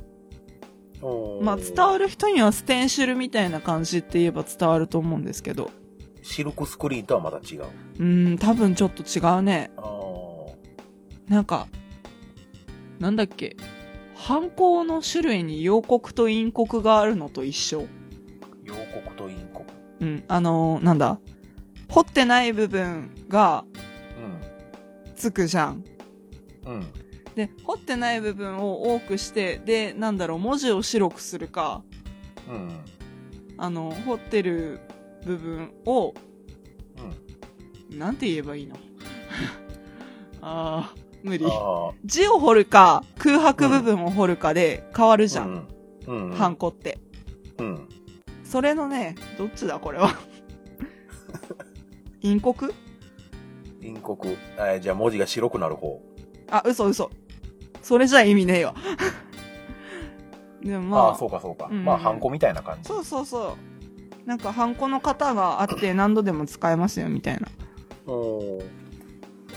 [1.42, 5.70] まあ、伝わる人にはステンシルみたいな感じって言えば伝わると思うんですけど。
[6.22, 7.64] シルクスクリーンとはまた違う？
[7.64, 9.70] うーん、多分ちょっと違うね。
[11.28, 11.68] なんか、
[12.98, 13.56] なんだっけ？
[14.14, 17.86] 犯行の種類に陽刻と陰刻があるのと一緒。
[18.64, 19.70] 陽刻と陰刻。
[20.00, 21.18] うん、あのーなんだ？
[21.88, 23.66] 彫ってない部分が
[25.14, 25.84] つくじゃん。
[26.66, 26.74] うん。
[26.74, 26.86] うん。
[27.34, 31.82] で、彫ってない部分を多くして、で、なんだろう、文字を白くするか、
[32.48, 32.70] うん。
[33.58, 34.80] あの、彫ってる
[35.24, 36.14] 部分を、
[37.90, 37.98] うん。
[37.98, 38.76] なんて言えばいいの？
[40.42, 41.44] あー、無理。
[41.48, 45.26] あ字を彫るか、空白部分を彫るかで変わるあ。
[45.26, 45.66] じゃん。
[46.06, 46.30] うん。
[46.30, 46.36] うん。
[46.36, 46.98] ハンコって。
[47.58, 47.88] うん。
[48.44, 50.10] それのね、どっちだこれは？
[52.22, 52.72] 陰刻？
[53.80, 54.28] 陰刻。
[54.58, 56.00] えーじゃあ文字が白くなる方。
[56.58, 57.10] あ、嘘嘘。
[57.82, 58.74] それじゃ意味ねえわ。
[60.62, 61.68] でもまあ、あそうかそうか。
[61.70, 62.88] うんまあ、ハンコみたいな感じ。
[62.88, 63.56] そうそうそ
[64.24, 64.28] う。
[64.28, 67.48] なんか、ハンコの型があって何度でも使えますよ、みたいな。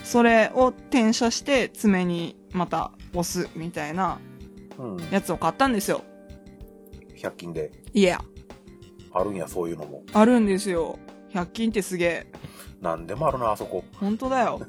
[0.03, 4.19] それを転写して爪にまた押す、みたいな
[4.77, 4.97] うん。
[5.12, 6.01] やつを買ったんですよ。
[7.15, 7.71] 100均で。
[7.93, 8.19] いや、
[9.13, 10.03] あるんや、そういうのも。
[10.13, 10.99] あるんですよ。
[11.33, 12.27] 100均ってすげえ。
[12.81, 13.83] なんでもあるな、あそこ。
[13.99, 14.62] 本当だよ。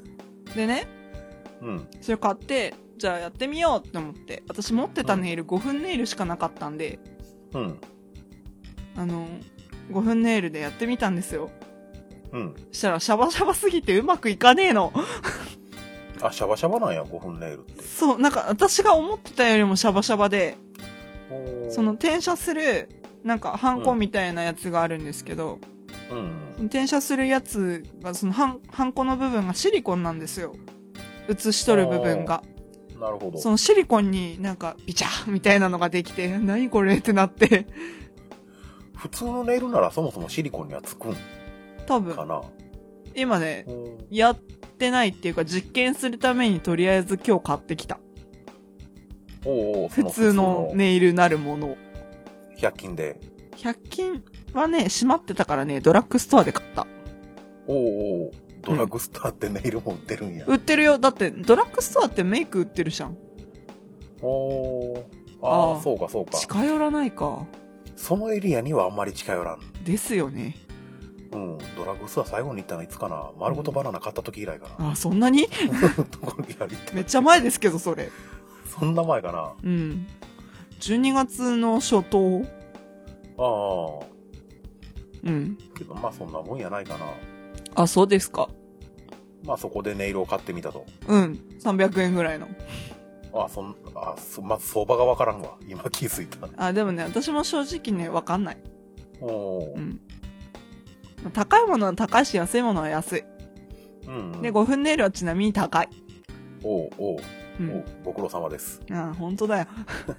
[0.55, 0.87] でね、
[1.61, 1.87] うん。
[2.01, 4.43] それ買って、じゃあやってみようって思って。
[4.47, 6.99] 私持ってたネイル5分ネイルしかなかったんで、
[7.53, 7.79] うん。
[8.95, 9.27] あの、
[9.91, 11.49] 5分ネイルでやってみたんですよ。
[12.31, 12.55] うん。
[12.71, 14.93] したらシャバシャバすぎてうまくいかねえの。
[16.21, 17.83] あ、シャバシャバなんや、5分ネイルって。
[17.83, 20.57] そう、なんか私が思ってたよりもシャバシャバで、
[21.69, 22.89] その、転写する、
[23.23, 25.59] なんか、ハンコみたいなやつがあるんですけど、
[26.11, 26.15] う
[26.63, 26.65] ん。
[26.65, 30.55] 転写するやつが、そのハン、ハンコの部分がシリコンなんですよ。
[31.29, 32.43] 写し取る部分が。
[32.99, 33.39] なるほど。
[33.39, 37.67] そのシリコンになんか、ビチャーみたいなのができて、何これってなって、
[38.95, 41.15] 普通のネイルならそもそもシリコンにはつくん
[41.87, 42.41] 多分、かな。
[43.15, 44.39] 今ね、うんやっ
[44.79, 47.99] てないっていうか、実験するためにとりあえず今日買ってきた。
[49.45, 51.77] おうおうそ普通のネイルなるものを。
[52.57, 53.19] 100均で。
[53.55, 56.87] 100均はね、閉まってたからね、ドラッグストアで買った。
[57.67, 58.31] おうおう
[58.69, 60.45] ドラッグストアってネイルも売ってるんや。
[60.47, 60.97] 売ってるよ。
[60.97, 63.17] だって、ドラッグストアってメイク売ってるじゃん。
[64.21, 65.03] おー
[65.41, 66.37] ああ、そうかそうか。
[66.37, 67.45] 近寄らないか。
[67.95, 69.59] そのエリアにはあんまり近寄らん。
[69.83, 70.55] ですよね。
[71.31, 71.57] うん。
[71.77, 74.91] ドラッグストア最後に行ったのいつかな丸ごとバナナ買った時以来かな。
[74.91, 75.47] あ、そんなに？
[76.93, 78.09] めっちゃ前ですけど、それ。
[78.65, 80.07] そんな前かなあうん。
[80.79, 82.43] 12月の初頭
[83.37, 84.05] あ。
[85.23, 85.57] うん。
[85.77, 87.05] けどまあそんなもんやないかな。
[87.75, 88.49] あ、そうですか。
[89.43, 90.85] まあそこでネイルを買ってみたと。
[91.07, 91.39] うん。
[91.59, 92.47] 300円ぐらいの。
[93.33, 95.57] あそん、あそまず相場がわからんわ。
[95.67, 96.47] 今気づいた。
[96.57, 98.57] あ、でもね、私も正直ね、わかんない。
[99.21, 100.01] おーうん。
[101.33, 103.23] 高いものは高いし、安いものは安い。
[104.07, 104.41] うん。
[104.41, 105.89] で、5分ネイルはちなみに高い。
[106.63, 107.17] おうおうう。
[107.17, 107.19] お
[107.59, 108.81] うんご苦労様です。
[108.89, 109.67] あ、本当だよ。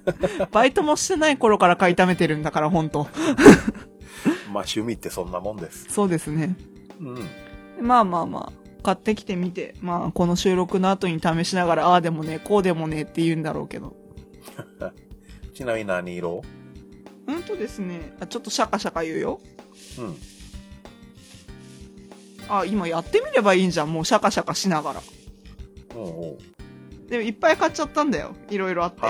[0.51, 3.07] バイトもしてない頃から買い溜めてるんだから、本当
[4.53, 5.87] まあ趣味ってそんなもんです。
[5.89, 6.55] そうですね。
[6.99, 7.85] うん。
[7.85, 13.95] まあまあまあ、買ってきてみて、まあ、この収録の後に試しながら、ああでもね、こうでもねって言うんだろうけど。
[15.53, 16.41] ちなみに何色？
[17.27, 19.41] うんとですね、あちょっとシャカシャカ言うよ。
[19.99, 20.15] うん。
[22.49, 25.01] あ、今やってみればいいんじゃん、もうシャカシャカしながら。
[25.95, 26.37] おうおう
[27.09, 28.35] でもいっぱい買っちゃったんだよ。
[28.49, 29.01] いろいろあって。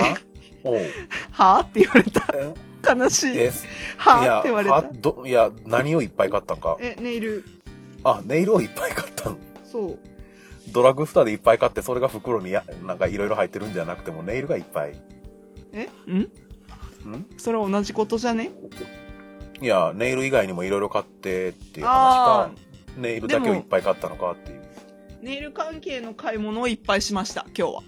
[1.30, 1.60] は？
[1.66, 2.26] って言われた。
[2.34, 2.54] え？
[2.84, 3.38] 悲しい。
[3.38, 3.52] え
[3.96, 5.28] はって言われた。
[5.28, 6.76] いや、何をいっぱい買ったんか。
[6.80, 7.44] え、ネイル。
[8.04, 9.38] あ、ネイルをいっぱい買ったん。
[9.72, 9.98] そう。
[10.70, 14.94] ドラッグストアでいっぱい買って、それが袋にや、なんかいろいろ入ってるんじゃなくても、ネイルがいっぱい。
[15.72, 15.88] え？
[16.06, 16.18] ん？
[16.18, 16.30] ん？
[17.38, 18.50] それ同じことじゃね？
[19.60, 22.52] いや、ネイル以外にもいろいろ買ってっていう話あか、
[22.96, 24.62] ネイルだけをいっぱい買ったのかっていう。
[25.22, 27.82] ネイル関係の買い物をいっぱいしました、今日は。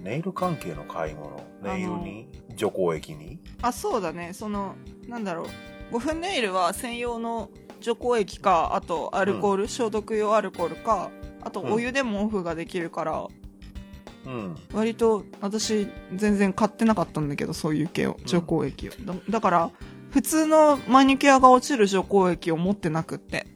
[0.00, 1.42] ネイル関係の買い物？
[1.62, 2.28] ネイルに？
[2.56, 3.38] 除光液に？
[3.62, 4.32] あ、そうだね。
[4.32, 4.74] その、
[5.06, 5.46] なんだろう。
[5.96, 7.50] 5分ネイルは専用の
[7.82, 11.10] 除光液か、あとアルコール、消毒用アルコールか、
[11.42, 13.26] あとお湯でもオフができるから、
[14.24, 14.56] うん。
[14.72, 18.92] 割と私全然買ってなかったんだけど、そういう系を、除光液を。
[19.04, 19.70] だだから、
[20.10, 23.46] 普通のマニキュアが落ちる除光液を持ってなくって。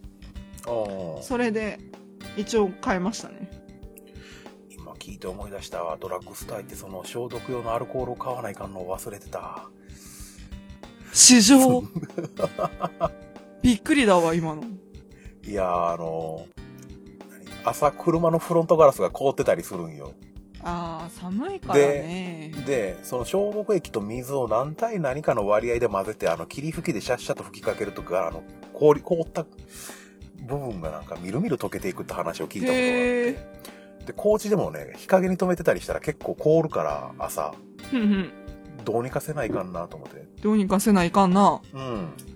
[1.22, 1.78] それで
[2.36, 3.50] 一応買いましたね。
[4.70, 5.96] 今聞いて思い出したわ。
[6.00, 9.68] ドラッグストア行ってその消毒用のアルコールを買わないかんのを忘れてた。
[11.12, 11.82] 市場
[13.66, 14.62] びっくりだわ、今の。
[15.44, 16.46] いやー、あの
[17.28, 20.12] 何朝車のフロントガラスが凍ってたりするんよ。
[20.62, 22.52] あー、寒いからね。
[22.64, 29.44] で、その消毒液と水を何対何かの割合で混ぜて、あの、霧吹きでシャッシャッと吹きかけるとか、あの、氷、凍った
[30.46, 34.06] 部分がなんかみるみる溶けていくって話を聞いたことがあっへて。
[34.06, 37.52] で、高知でもね、日陰に止めてたりしたら結構凍るから、朝。
[38.84, 40.24] どうにかせないかんなと思って。
[40.40, 41.60] どうにかせないかんな。
[41.74, 42.35] うん。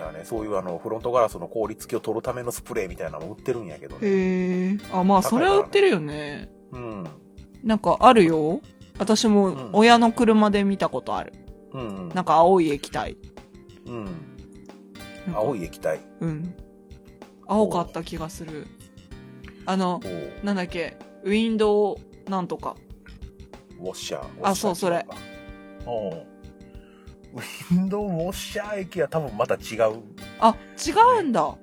[0.00, 4.08] いやね、そういうあの、フロントガラスの凍り付きを取るためのスプレーみたいなのも売ってるんやけどね。
[4.08, 4.78] へえ。
[4.92, 6.50] あ、まあ、それは売ってるよね。
[6.72, 7.04] うん。
[7.62, 8.62] なんかあるよ。
[8.98, 11.34] 私うんも親の車で見たことある。
[11.72, 12.08] うん、うん。
[12.14, 13.18] なんか青い液体。
[13.86, 14.08] うん。
[15.34, 16.00] 青い液体。
[16.20, 16.54] うん。
[17.46, 18.66] 青かった気がする。
[19.66, 20.00] あの
[20.42, 22.74] なんだっけ、ウィンドウなんとか。
[23.78, 24.26] ウォッシャー。
[24.42, 25.06] あそうそれ。
[25.84, 26.26] おう
[27.34, 30.02] ウィンドウウォッシャー液は多分また違う。
[30.40, 30.90] あ、違
[31.20, 31.56] うんだ。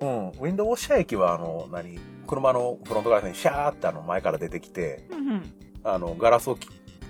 [0.00, 0.28] うん。
[0.28, 1.98] ウィンドウウォッシャー液はあの、何？
[2.26, 5.52] 車のフロントガラスにシャーってあの前から出てきて、うんうん。
[5.84, 6.68] あの、ガラスをき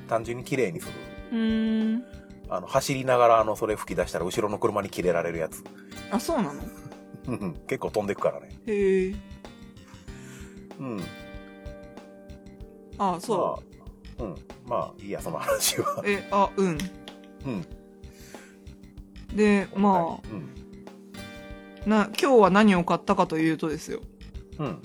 [0.09, 0.93] 単純に綺麗にする。
[1.33, 2.05] うーん。
[2.49, 5.65] あの、走りながらあの、それ吹き出したら後ろの車に切れられるやつ。
[6.11, 6.63] あ、そうなの？
[7.27, 8.49] うん結構飛んでくからね。
[8.67, 9.15] へえ。
[10.79, 11.01] うん。
[12.97, 13.63] あ、そ
[14.19, 14.35] まあ、うん。
[14.67, 16.09] まあ、いいや、その話はう。。
[16.09, 16.79] え、あ、うん。
[17.49, 19.37] うん。
[19.37, 20.55] で、まうん。
[21.87, 24.01] あ、な、今日は何を買ったかというとですよ。
[24.59, 24.83] うん。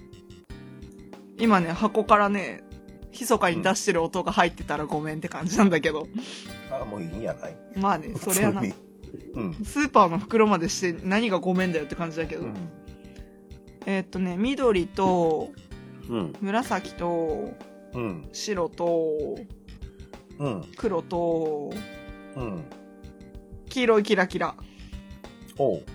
[1.37, 2.63] 今ね、箱からね、
[3.11, 6.07] 密かに出してる音が入ってたらごめんって感じなんだけど。
[6.71, 7.57] あもういいんやない？
[7.75, 9.53] まあね、それはなうん。
[9.63, 12.43] スーパーの袋までして何がごめんだよって感じだけど。
[12.43, 12.53] うん。
[13.85, 15.51] えーっとね、緑と、
[16.09, 16.33] うん。
[16.41, 17.53] 紫と
[17.93, 18.29] うん。
[18.31, 19.37] 白と
[20.39, 20.63] うん。
[20.75, 21.71] 黒と
[22.35, 22.63] うん。
[23.69, 24.55] 黄色いキラキラ。
[25.57, 25.85] おう。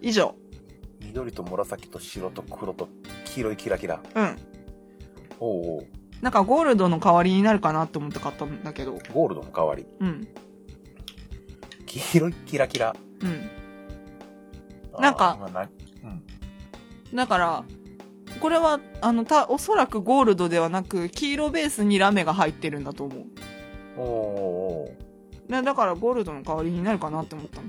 [0.00, 0.34] 以上。
[1.00, 2.88] 緑と紫と白と黒と
[3.24, 4.00] 黄色いキラキラ。
[4.14, 4.36] うん。
[5.40, 5.86] おうおう。
[6.22, 8.92] なんかゴールドの代わりになるかなって思って買ったんだけど。
[9.12, 9.86] ゴールドの代わり。
[10.00, 10.28] うん。
[11.86, 12.94] 黄色いキラキラ。
[13.22, 13.50] うん。
[15.00, 15.38] なんか
[16.02, 17.16] うん。
[17.16, 17.64] だから、
[18.40, 23.24] これは、あの、た、おそらくゴールドではなく、黄色ベースにラメが入ってるんだと思う。
[23.98, 24.94] おうおうお
[25.48, 25.52] う。
[25.52, 27.64] ね、だからゴールドの代わりになるかなって思ったの。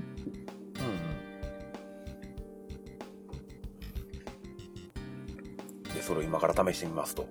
[5.86, 5.94] うん。
[5.94, 7.28] で、それを今から試してみますと。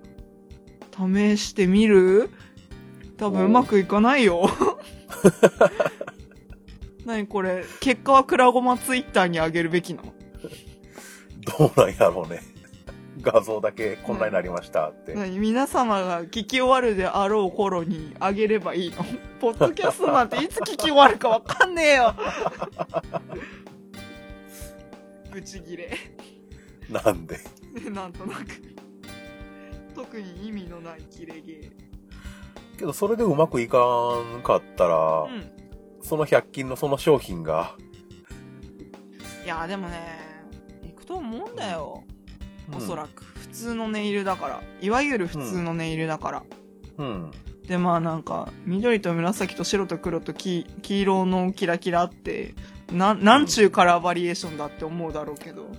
[0.96, 2.30] 試してみる？
[3.16, 4.48] 多分うまくいかないよ。
[7.06, 10.12] 何これ、結果はクラゴマツイッターに上げるべきなの？
[11.58, 12.51] どうなんやろうね。
[13.20, 15.14] 画像だけこんなになりましたって。
[15.14, 19.04] 何皆様が聞き終わるであろう頃に上げればいいの？
[19.40, 22.14] ポッドキャストなんていつ聞き終わるかわかんねえよ
[25.30, 25.96] ブチギレ。
[26.90, 27.38] なんで？
[27.90, 28.44] なんとなく。
[29.94, 31.70] 特に意味のないキレゲ
[32.78, 33.78] けど、それでうまくいか
[34.38, 35.26] んかったら、ー。
[35.26, 35.52] うん。
[36.02, 37.76] その100均のその商品が、
[39.44, 40.18] いや、でもね、
[40.82, 42.02] いくと思うんだよ。
[42.76, 42.96] おそく。
[42.96, 43.24] らく。
[43.24, 44.62] 普通のネイルだから。
[44.80, 46.42] いわゆる普通のネイルだから。
[46.98, 47.30] うん。
[47.66, 52.54] で、まあなんか、緑と紫と白と黒と黄黄色のキラキラって、
[52.90, 55.70] な、なんちゅうカラーバリエーションだって思うだろうけど。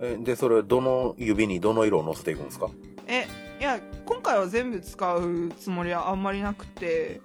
[0.00, 2.68] え、で、それ、どの指にどの色を乗せていくんですか？
[3.06, 3.26] え、
[3.60, 7.20] いや、今回は全部使うつもりはあんまりなくて、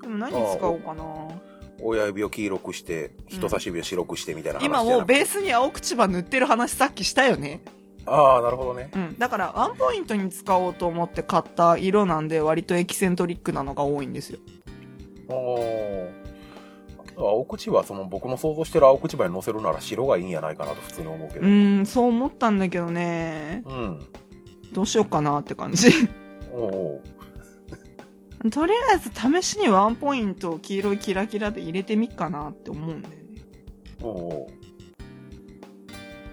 [0.00, 1.04] でも何使おうかな。
[1.80, 7.60] 親指を黄色くして、人差し指を白くしてみたいな話今じゃなくてもうベースに青口葉塗ってる話さっきしたよね。
[8.06, 8.90] ああ、なるほどね。
[8.94, 9.18] うん。
[9.18, 14.38] だから、ワンポイントに使おうと思って買った色なんで、割とエキセントリックなのが多いんですよ。
[15.28, 16.10] おー
[17.16, 21.46] 青口は、その僕の想像してる青口葉に乗せるなら白がいいんやないかなと普通に思うけうど。
[21.46, 23.62] ーん、そう思ったんだけどね。
[23.66, 24.00] うん。
[24.72, 25.90] どうしようかなって感じ。
[26.52, 27.02] おお
[28.50, 33.20] とりあえず試しにワンポイントを黄色いキラキラで入れてみっかなって思うんだよね。
[34.02, 34.50] おお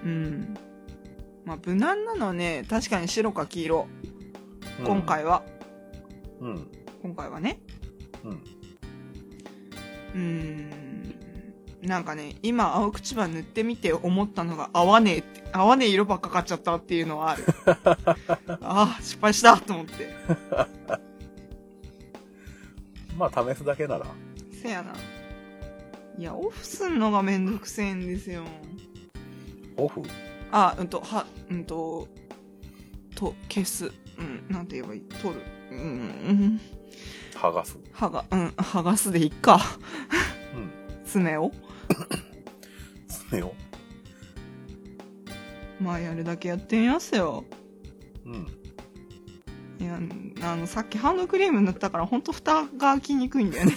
[0.04, 0.54] うん。
[1.46, 3.88] まあ、無難なのはね、確かに白か黄色。
[4.80, 5.02] うん今。
[5.04, 5.44] 回は。
[6.40, 6.68] うん。
[7.02, 7.60] 今回はね。
[8.24, 8.32] うん。
[8.32, 10.72] うーん。
[11.82, 17.44] なんかね、今青口葉塗ってみて思ったのが合わねえって、合わねえ色ばっか買っちゃったっていうのはある。
[18.62, 20.10] ああ、失敗したと思って。
[23.18, 24.06] まあ、試すだけなら。
[24.52, 24.94] せやな。
[26.18, 28.44] いや、オフすんのがめんどくせえんですよ。
[29.78, 30.04] オフ？
[30.52, 32.08] あ、うんと、は、うんと、
[33.16, 33.92] と、消す。
[34.18, 35.02] うん、なんて言えばいい？
[35.22, 35.42] 取る。
[35.72, 36.62] うん、うん、
[37.34, 37.78] 剥がす。
[37.94, 39.60] 剥が、うん、剥がすでいっか。
[40.56, 40.72] うん。
[41.06, 41.52] 爪を？
[43.08, 43.54] 爪を？
[45.80, 47.44] まあ、やるだけやってみますよ。
[48.26, 48.48] うん。
[49.80, 50.00] いや、
[50.44, 53.76] あの、さっきハンドクリーム塗ったから、ほんと蓋が開きにくいんだよね。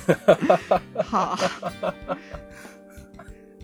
[0.98, 1.38] は
[1.82, 1.94] あ。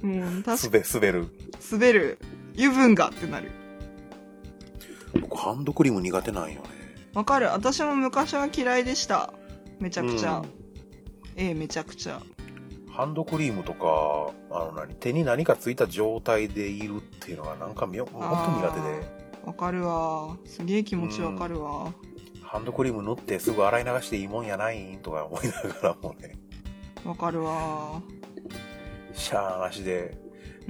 [0.02, 1.28] も う、確か滑、滑る。
[1.70, 2.18] 滑る。
[2.64, 3.50] 油分がってなる。
[5.20, 6.68] 僕、ハンドクリーム苦手なんよね。
[7.14, 7.46] わかる。
[7.46, 9.32] 私も昔は嫌いでした。
[9.80, 10.38] めちゃくちゃ。
[10.38, 10.60] うん
[11.36, 12.20] ええ、めちゃくちゃ。
[12.90, 19.20] ハンドクリームとか、あの何、手に何かついた状態でいるっていうのがなんかみよ、本当苦手で。
[19.46, 20.36] わかるわ。
[20.44, 21.94] すげえ気持ちわかるわ。
[22.42, 26.36] ハンドクリーム塗ってすぐ洗い流していいもんやないんとか思いながらもね、
[27.04, 28.02] わかるわ。
[29.14, 30.18] シャーなしで、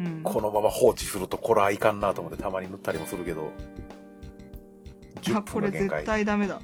[0.04, 0.22] うん。
[0.22, 3.52] このまま放置するとこれはいかんなと思ってたまに塗ったりもするけど、
[5.22, 6.04] 10あ、これ絶。
[6.04, 6.60] 対ダメだ。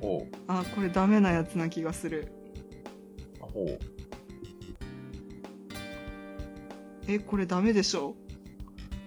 [0.00, 2.32] おうあ、これダメなやつな気がする。
[3.54, 3.78] おう
[7.06, 8.14] え、これダメでしょ？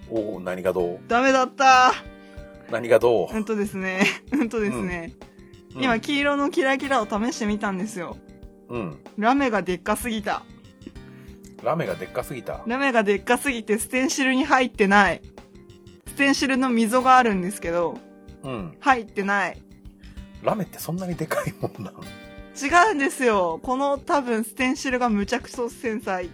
[0.10, 1.00] おう何がどう？
[1.08, 1.93] ダメだった
[2.72, 4.06] 何がどう、うんとですね。
[4.32, 5.13] うんとですね。
[5.21, 5.27] うん
[5.79, 8.17] 今、黄色のキラキラを試してみたんですよ。
[8.69, 8.98] うん。
[9.17, 10.44] ラメがでっかすぎた。
[11.68, 12.63] ラメがでっかすぎた。
[12.65, 15.22] ラメがでっかすぎてステンシルに入ってない。
[16.08, 17.98] ステンシルの溝があるんですけど、
[18.42, 18.78] うん。
[18.80, 19.62] 入ってない。
[20.42, 22.02] ラメってそんなにでかいもんなの？
[22.56, 23.60] 違うんですよ。
[23.62, 26.30] この多分ステンシルがむちゃくそ繊細。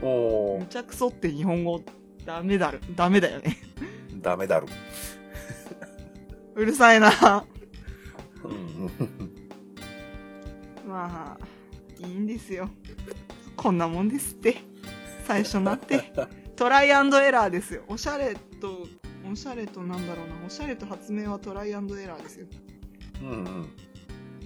[0.00, 1.82] おーむちゃくそって日本語
[2.24, 2.80] ダメだる。
[2.94, 3.58] ダメだよね。
[4.22, 4.66] ダメだる。
[6.54, 7.44] うるさいな。
[8.42, 8.90] うん。
[10.88, 11.46] まあ、
[11.98, 12.70] いいんですよ。
[13.56, 14.58] こんなもんですって。
[15.26, 16.12] 最初なって。
[16.54, 17.82] トライアンドエラーですよ。
[17.88, 18.86] おしゃれと
[19.30, 22.46] おしゃれとなんだろうな、おしゃれと発明はトライアンドエラーですよ。
[23.22, 23.68] うんうん。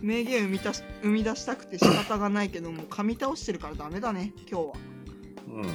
[0.00, 4.72] 名言生み出し生み出したくて仕方がないけども、噛み倒してるからダメだね、今日は。
[5.48, 5.66] うん。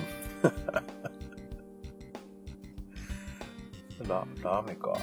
[4.10, 4.98] ラ、ラーメンか。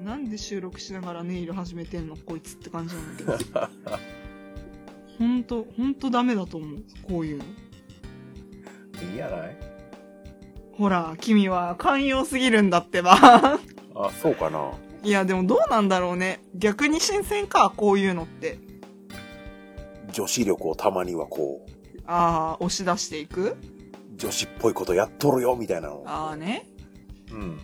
[0.00, 0.04] うん。
[0.06, 2.16] なんで収録しながらネイル始めてんの？
[2.16, 3.68] こいつって感じなんだけど。
[5.18, 6.84] ほんと、ほんとダメだと思う。
[7.08, 7.44] こういうの。
[7.44, 9.56] いいやない？
[10.72, 13.16] ほら、君は寛容すぎるんだってば。
[13.20, 13.58] あ、
[14.22, 14.72] そうかな。
[15.02, 16.42] いや、でもどうなんだろうね。
[16.54, 18.58] 逆に新鮮か、こういうのって。
[20.12, 21.70] 女子力をたまにはこう、
[22.06, 23.56] ああ、押し出していく？
[24.16, 26.02] 女子っぽいことやっとるよ、みたいなの。
[26.06, 26.66] ああね。
[27.30, 27.60] うん。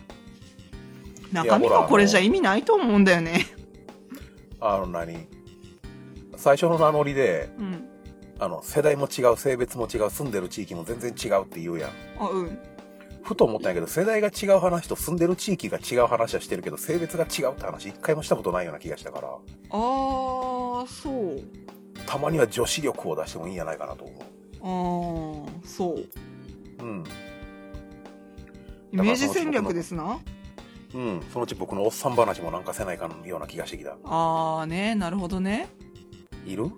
[1.31, 3.45] 中身がこれじゃ意味ないと思うんだよね。
[4.61, 5.27] あの何？
[6.45, 7.89] 最初の名乗りで、うん。
[8.37, 11.89] あの、世代も違う、性別も違う、住んでる地域も全然違うって言うやん。
[12.19, 12.59] あ、うん。
[13.23, 19.31] ふと思ったんやけど、世代が違う話と住んでる地域が違う話はしてるけど、性別が違うって話一回もしたことないような気がしたから、あ
[19.71, 21.41] あ、そう。
[22.05, 24.05] たまには女子力を出してもいいんじゃないかなと
[24.61, 25.95] 思ああ、そう。
[25.95, 26.07] う。
[26.79, 27.03] うん。
[28.91, 30.19] イメージ戦略ですな。
[30.93, 31.23] うん。
[31.33, 33.97] そのうち僕のおっさん話もなんかせないかんような気がしてきた。
[34.03, 35.69] ああね、なるほどね。
[36.45, 36.71] いる？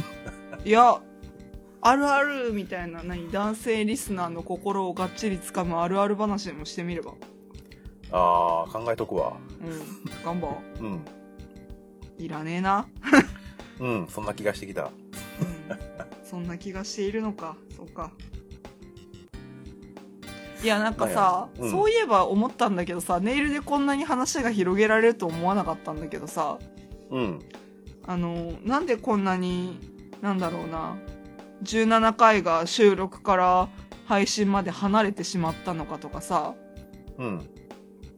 [0.64, 1.00] いや、
[1.80, 7.12] あるあるみたいな、何、男性リスナーの心をがっちり掴むあるある話でもしてみれば。
[8.10, 9.36] あー、考えとくわ。
[9.60, 10.24] うん。
[10.24, 10.94] 頑張うん。
[10.94, 10.98] う。
[12.18, 12.86] いらねえな。
[13.80, 14.84] うん、そんな気がしてきた。
[14.84, 14.90] うん。
[16.24, 17.56] そんな気がしているのか。
[17.76, 18.12] そうか。
[20.62, 26.58] いや、なんかさ、うんそういえば思ったんだけどさ、ネイルでこんなに話が広げられると思わなかったんだけどさ、
[27.10, 27.40] うん。
[28.06, 29.78] あの、なんでこんなに、
[30.20, 30.96] なんだろうな、
[31.62, 33.68] 17回が収録から
[34.06, 36.54] 配信まで離れてしまったのかとかさ、
[37.18, 37.48] うん。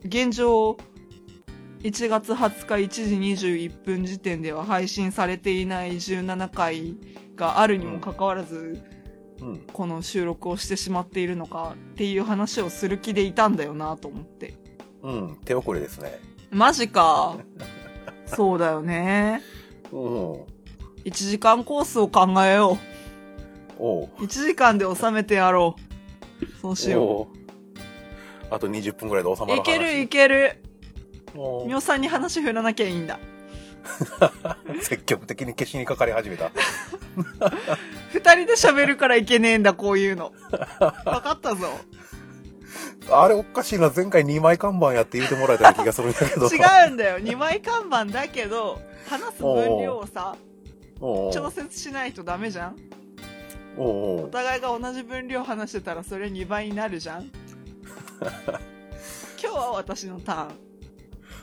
[0.04, 0.76] 現状、
[1.80, 6.96] 1月20日1時21分時点では配信されていない17回
[7.36, 8.82] があるにもかかわらず、
[9.40, 9.58] うん。
[9.72, 14.54] この収録をしてしまっているのかっていう話をする気でいたんだよなと思って。
[15.02, 15.38] うん。
[15.44, 16.18] 手遅れですね。
[16.50, 17.36] マジか。
[18.26, 19.42] そうだよね。
[19.96, 20.32] うん。
[21.04, 22.78] 1時間コースを考えよ
[23.78, 24.04] おう。
[24.04, 24.24] う。
[24.24, 26.60] 1時間で収めてやろう。
[26.60, 27.36] そうしよおう
[28.50, 29.56] あと20分ぐらいで収まう。
[29.56, 29.60] る話。
[29.60, 30.62] いけるいける。
[31.34, 33.18] おうみおさんに話振らなきゃいいんだ。
[34.82, 36.50] 積極的に消しにかかり始めた。
[38.12, 40.32] 二人で喋るからいけねえんだ、こういうの。
[41.04, 41.68] わかったぞ。
[43.10, 43.92] あれおかしいな。
[43.94, 46.46] 前回2枚看板やって言うてもらえたような気がするんだけど。
[46.50, 47.18] 違うんだよ。
[47.18, 50.36] 二枚看板だけど、話す分量をさ、
[51.00, 52.76] 調節しないとダメじゃん？
[53.78, 57.30] お互いが同じ分量話してたらそれ2倍になるじゃん？
[59.42, 60.48] 今日は私のターン。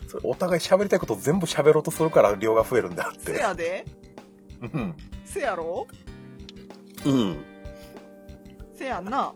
[0.07, 3.39] それお互い喋りたいこと全部喋ろうとするから量が増えるんだっせて。
[3.39, 3.85] やで
[4.61, 4.95] うん。
[5.25, 5.87] せやろ？
[7.05, 7.37] うん。
[8.75, 9.33] せやんな。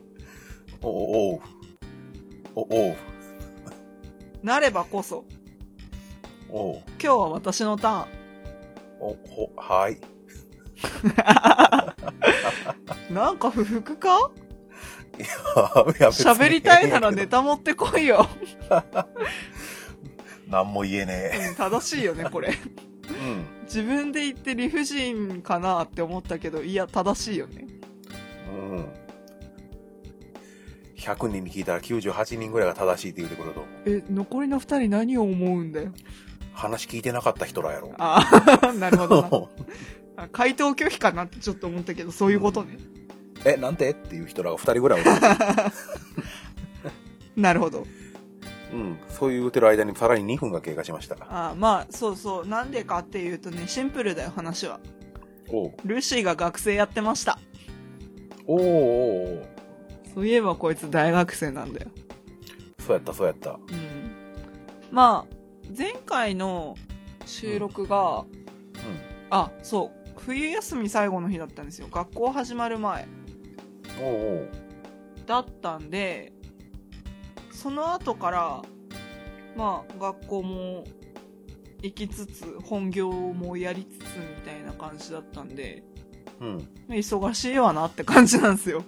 [0.81, 0.93] おう
[1.35, 1.41] おう。
[2.55, 2.95] おおう。
[4.43, 5.25] なればこそ。
[6.49, 6.75] おう。
[6.75, 8.07] 今日は私のターン。
[8.99, 9.97] お、ほ、はい。
[13.13, 14.31] なんか不服か？
[15.17, 15.21] い
[16.01, 18.27] や別に喋りたいならネタ持ってこいよ。
[20.47, 22.49] 何も言えねうん正しいよね、これ。
[22.49, 22.53] え。
[23.09, 23.45] うん。
[23.63, 27.65] 自分で言って理不尽かなって思ったけど、いや、正しいよね。
[28.49, 28.85] うん。
[30.97, 33.61] 100人に聞いたら98人ぐらいが正しいって言うてくると？
[33.61, 33.71] 思う。
[33.87, 35.91] え、残りの二人何を思うんだよ。
[36.57, 37.93] 話聞いてなかった人らやろ。
[37.99, 38.19] あ
[38.63, 39.49] あ、 なるほど
[40.33, 42.77] 回答拒否かなってちょっと思ったけど、そういうことね。
[43.45, 43.91] え、なんて？
[43.91, 45.03] っていう人らが2人ぐらい。
[47.37, 47.85] なるほど。
[48.73, 48.97] うん。
[49.09, 51.15] そう言うてる間にさらに2分が経過しました。
[51.29, 52.47] あまあ、そうそう。
[52.47, 54.79] なんでかっていうとね、シンプルだよ、話は。
[55.49, 57.37] おうルーシーが学生やってました。
[58.47, 59.45] おうおうおう
[60.15, 61.87] そういえばこいつ大学生なんだよ。
[62.79, 63.51] そうやった、そうやった。
[63.51, 63.59] うん。
[64.91, 65.33] まあ、
[65.75, 66.75] 前回の
[67.25, 68.25] 収録が、う
[69.29, 70.19] あ、そう。
[70.19, 71.87] 冬休み最後の日だったんですよ。
[71.91, 73.03] 学校始まる前。
[73.03, 73.07] ん。
[74.01, 74.49] おうおう
[75.25, 76.33] だったんで、
[77.51, 78.61] その後から、
[79.55, 80.83] まあ、学校も
[81.81, 84.05] 行きつつ、本業もやりつつみ
[84.45, 85.83] たいな感じだったんで、
[86.39, 86.69] うん。
[86.89, 88.83] 忙しいわなって感じなんですよ。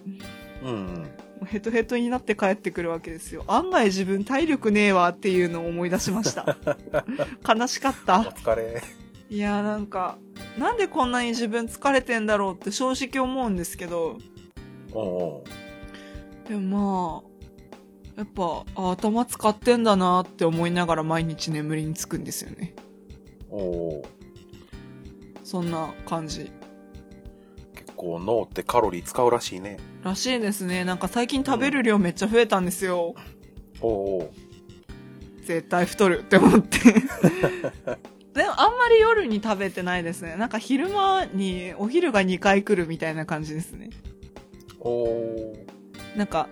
[0.62, 1.10] うんうん。
[1.46, 3.44] ヘトヘトになって帰ってくるわけですよ。
[3.46, 6.56] 案外自分体力ねえわっていうのを思い出しました。
[7.48, 8.18] 悲しかっおた。
[8.22, 8.82] 疲れ。
[9.30, 10.18] いやーなんか、
[10.58, 14.18] なんでこんなに自分疲れてんだろうって正直思うんですけど、
[14.92, 15.44] おう
[16.48, 17.22] でもま
[18.16, 22.74] あ、やっぱ、あ頭使ってんだなって思いながら毎日眠りにつくんですよね。
[23.50, 24.02] おお
[25.44, 26.50] そんな感じ。
[28.00, 29.76] 結構脳ってカロリー使うらしいね。
[30.02, 30.84] らしいですね。
[30.84, 33.14] なんか最近食べる量めっちゃ増えたんですよ。
[33.82, 34.32] おお
[35.42, 36.78] 絶対太るって思って。
[38.32, 40.36] でもあんまり夜に食べてないですね。
[40.36, 43.90] なんか昼間にお昼が2回来るみたいな感じですね。
[44.78, 45.56] おお
[46.16, 46.48] なんか、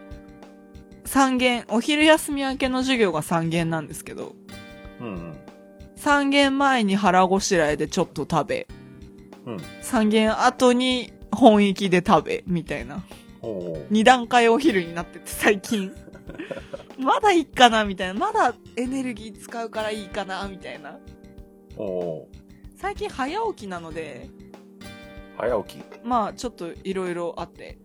[1.07, 4.35] 3限、お昼休み明けの授業が3限なんですけど、
[5.01, 5.35] うん
[5.97, 8.69] 3限前に腹ごしらえでちょっと食べ、
[9.47, 9.55] うん。
[9.55, 9.61] うん。
[9.83, 13.05] 3限後に本域で食べ、みたいな。
[13.41, 15.93] おお2段階お昼になってて最近。
[16.99, 18.15] まだいいかなみたいな。
[18.15, 20.99] まだエネルギー使うからいいかなみたいな。
[22.77, 24.29] 最近早起きなので、
[25.37, 25.83] 早起き？
[26.03, 27.79] まあちょっといろいろあって、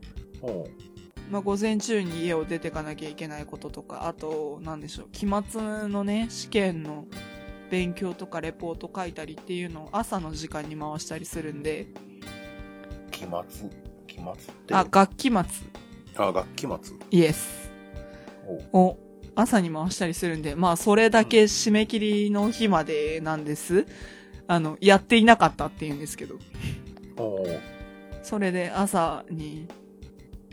[1.29, 7.05] まあ午前中に家を出てかなきゃいけないこととか、あと、なんでしょう、期末のね、試験の
[7.69, 11.87] 勉強とかレポート書いたりっていうのを朝の時間に回したりするんで、
[13.13, 13.69] 期末
[14.07, 14.35] 期末っ
[14.67, 14.73] て。
[14.73, 15.39] あ、学期末、
[16.17, 16.95] あ、学期末。
[17.11, 17.71] イエス
[18.73, 18.97] おを
[19.35, 23.85] 朝に回したりするんで、まあそれだけ締め切りの日までなんです。
[24.47, 26.35] あの、やっていなかったって言うんですけど。
[27.17, 27.47] おお
[28.21, 29.67] それで朝に、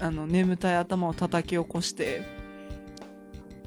[0.01, 2.23] あの、眠たい頭を叩き起こして、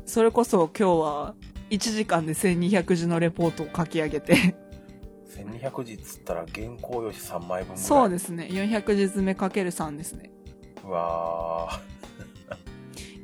[0.06, 1.36] それこそ今日は
[1.70, 4.56] 1時間で1200字のレポートを書き上げて、
[5.34, 7.84] 1200字っつったら原稿用紙3枚分ぐらい。。
[7.84, 10.32] そうですすね、400字詰めかける3ですね。
[10.86, 11.80] うわ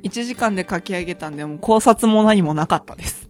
[0.02, 3.28] 1 時間で書き上げたんで、もう考察も何もなかったです。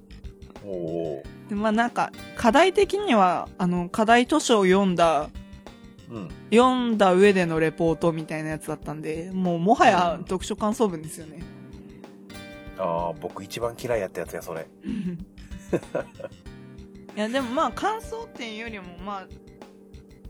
[0.64, 5.30] ーおおでまあなんか、課題的には、あの、課題図書を読んだ、
[6.08, 6.28] うん。
[6.52, 11.42] 読んだ上でのレポートみたいなやつだったんで、もうもはや読書感想文ですよね。
[12.78, 14.66] ああ、僕一番嫌いやったやつや、それ。
[17.16, 19.26] いやでもまあ感想点よりもまあ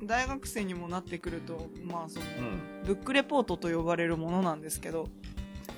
[0.03, 2.61] 大学生にもなってくるとまあそのうん。
[2.87, 5.09] ブックレポートと呼ばれるものなんですけど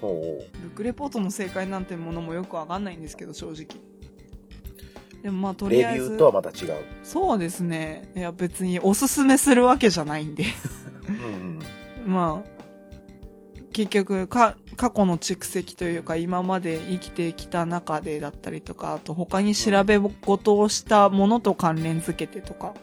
[0.00, 3.66] おおブックレポートの正解なんてものもよくわかんないんですけど正直
[5.22, 6.74] でもまあとりあえずレビューとはまた違う。
[7.05, 10.44] そうですねいや別におすすめするわけじゃないんで
[11.09, 11.62] うんうん。
[12.12, 12.61] まあ
[13.72, 22.74] 結局か過去の蓄積というか今まで生きてきた中でだったりとかあと他に調べ事をしたものと関連づけてとか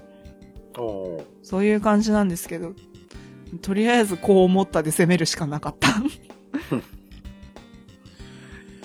[0.78, 2.74] おおそういう感じなんですけど、
[3.62, 5.90] とりあえずこう思ったで攻めるしかなかった。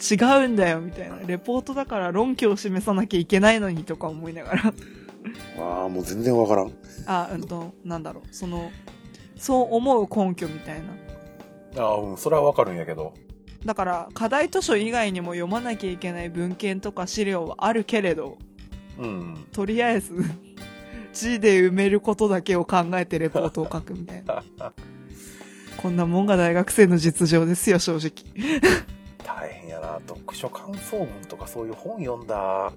[0.05, 1.19] 違うんだよ、みたいな。
[1.27, 4.75] レポートだから論拠を示さなきゃいけないのにとか思いながら。
[5.59, 6.73] ああ、もう全然わからん。
[7.07, 8.71] あ、うんと、なんだろう、その、
[9.37, 10.87] そう思う根拠みたいな。
[11.77, 13.15] ああ、うん、それはわかるんやけど。
[13.65, 18.39] だから、課題図書以外にも読まなきゃいけない文献とか資料はあるけれど、
[18.99, 19.47] うん。
[19.53, 20.15] とりあえず、
[21.13, 24.43] 字で埋めることだけを考えてレポートを書くみたいな。
[25.79, 28.61] こんなもんが大学生の実情ですよ、正直。
[29.25, 30.01] 大変やな。
[30.07, 32.73] 読書感想文とかそういう本読んだ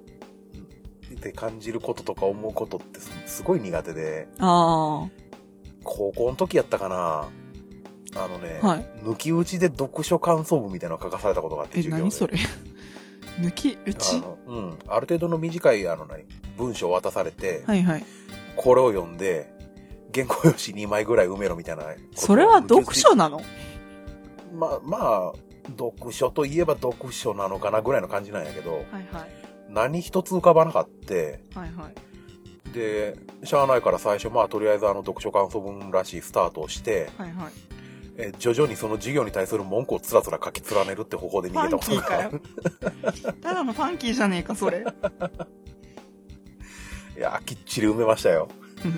[1.15, 5.07] って感じることとか思うことってすすごい苦手で、あ
[5.83, 7.29] 高校の時やったかな。
[8.23, 12.37] あのね、はい抜き打ちで読書感想文みたいなの書かされたことがあって、え、授業で何それ？
[13.39, 14.17] 抜き打ち？
[14.17, 14.79] あの、うん。
[14.87, 16.23] ある程度の短い、あの、何、
[16.57, 18.05] 文章を渡されて、はいはい。
[18.55, 19.53] これを読んで、
[20.13, 21.97] 原稿用紙2枚ぐらい埋めろみたいなことを。
[22.15, 23.41] それは読書なの？
[24.55, 25.33] まあ、まあ、
[25.77, 29.31] 読書といえば読書なのかなぐらいの感じなんやけど、はいはい。
[29.69, 32.73] 何一つ浮かばなかって、はいはい。
[32.73, 37.51] で、しゃあないから最初、まあ、とりあえずあの、読書感想文らしいスタートをして、はいはい。
[38.17, 42.31] え徐々にその授業に対する文句をつらつら書き連ねるって方法で逃げたことが。
[43.41, 44.83] ただのファンキーじゃねえか、それ。
[47.15, 48.47] いや、きっちり埋めましたよ。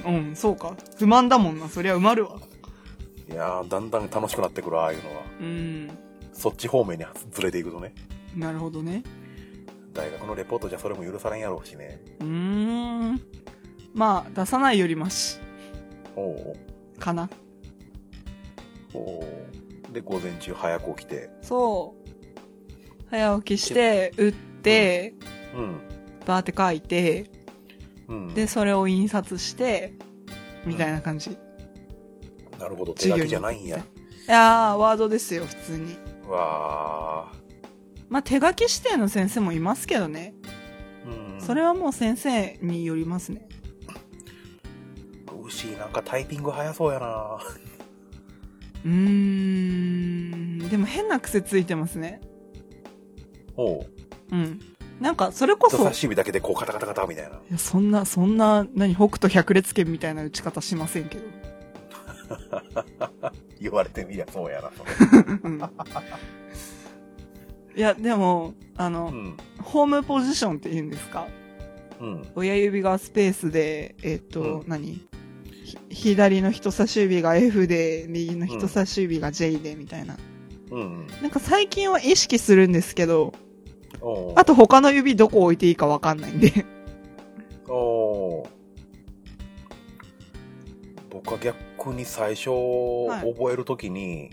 [0.05, 0.76] うん、うん、そうか。
[0.97, 1.67] 不満だもんな。
[1.67, 2.39] そりゃ埋まるわ。
[3.30, 5.22] いやーだんだん楽しくなってくる、ああいうのは。
[5.41, 5.89] うん。
[6.32, 7.93] そっち方面にずれていくとね。
[8.36, 9.03] なるほどね。
[9.93, 12.01] 大学のレポートじゃそれも許されんやろうしね。
[12.22, 13.22] うーん。
[13.93, 15.39] まあ、出さないよりマシ。
[16.15, 16.55] おお
[16.99, 17.30] かな。
[19.92, 21.30] で、午前中早く起きて。
[21.42, 22.10] そう。
[23.10, 25.14] 早起きして、打って、
[25.56, 25.82] うん。
[26.26, 27.30] バーって書いて、
[28.08, 28.34] うん。
[28.34, 29.94] で、それを印刷して、
[30.66, 31.32] みたいな感じ。
[31.32, 31.38] い
[32.60, 33.84] なるほど、手書きじゃないんや。
[34.28, 35.98] やー、ワードですよ、普通に。
[36.28, 37.32] わ
[38.10, 40.34] まあ、手書き指定の先生もいますけどね。
[41.06, 41.34] ー。
[41.34, 41.42] うん。
[41.42, 43.48] それはもう先生によりますね。
[45.46, 47.40] 牛なんかタイピング早そうやな
[48.86, 50.59] うーん。
[50.69, 52.21] でも変な癖ついてますね。
[53.55, 53.86] おう。
[54.32, 54.59] うん。
[54.99, 57.39] なんか、それこそ、い人差し指だけでこうカタカタカタみたいな。
[57.51, 61.23] や、そんな、そんな、何、北斗百裂拳みたいな打ち方しませんけど。
[63.59, 64.91] 言われてみりゃそうやな、それ。
[65.43, 65.61] うん。
[67.75, 69.38] いや、でも、あの、うん。
[69.61, 71.27] ホームポジションって言うんですか？
[71.99, 72.21] うん。
[72.36, 74.86] 親指がスペースで、えっ、と、うん何？
[74.93, 75.09] ひ
[75.89, 80.17] 左の人差し指が F で、右の人差し指が J で、みたいな。
[80.72, 81.07] うんうん。
[81.22, 83.34] なんか最近は意識するんですけど、
[84.01, 86.65] おうあと他の指どこ置いていいかわかんないんで。
[87.67, 88.49] おー
[91.09, 94.30] 僕は逆に最初はい覚えるときに、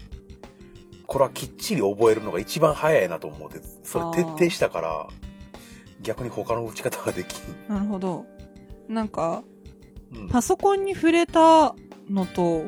[1.07, 5.09] これはきっちり覚えるのが一番早いなと思って、それ徹底したから、
[6.03, 7.73] 逆に他の打ち方ができん。
[7.73, 8.27] なるほど。
[8.89, 9.43] なんか、
[10.15, 10.29] うん。
[10.29, 11.75] パソコンに触れた
[12.09, 12.65] のと、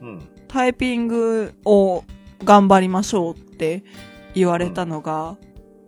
[0.00, 0.28] うん。
[0.48, 2.04] タイピングを
[2.44, 3.84] 頑張りましょうって
[4.34, 5.36] 言われたのが、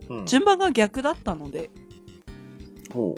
[0.09, 0.25] うん。
[0.25, 1.69] 順番が逆だったので、
[2.93, 3.15] おう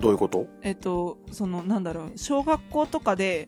[0.00, 0.46] どういうこと？
[0.62, 3.46] えっと、その、なんだろう、小学校とかで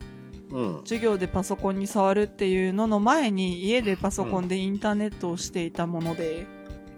[0.49, 0.79] うん。
[0.83, 6.47] 授業でパソコンに触るっていうのの前に家でパソコンでインターネットをしていたもので、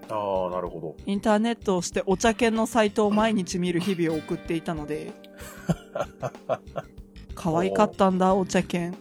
[0.10, 5.14] ああ、なるほインターネットをしてお茶犬のサイトを毎日見る日々を送っていたので、
[7.36, 8.91] 可愛かったんだ、お茶犬。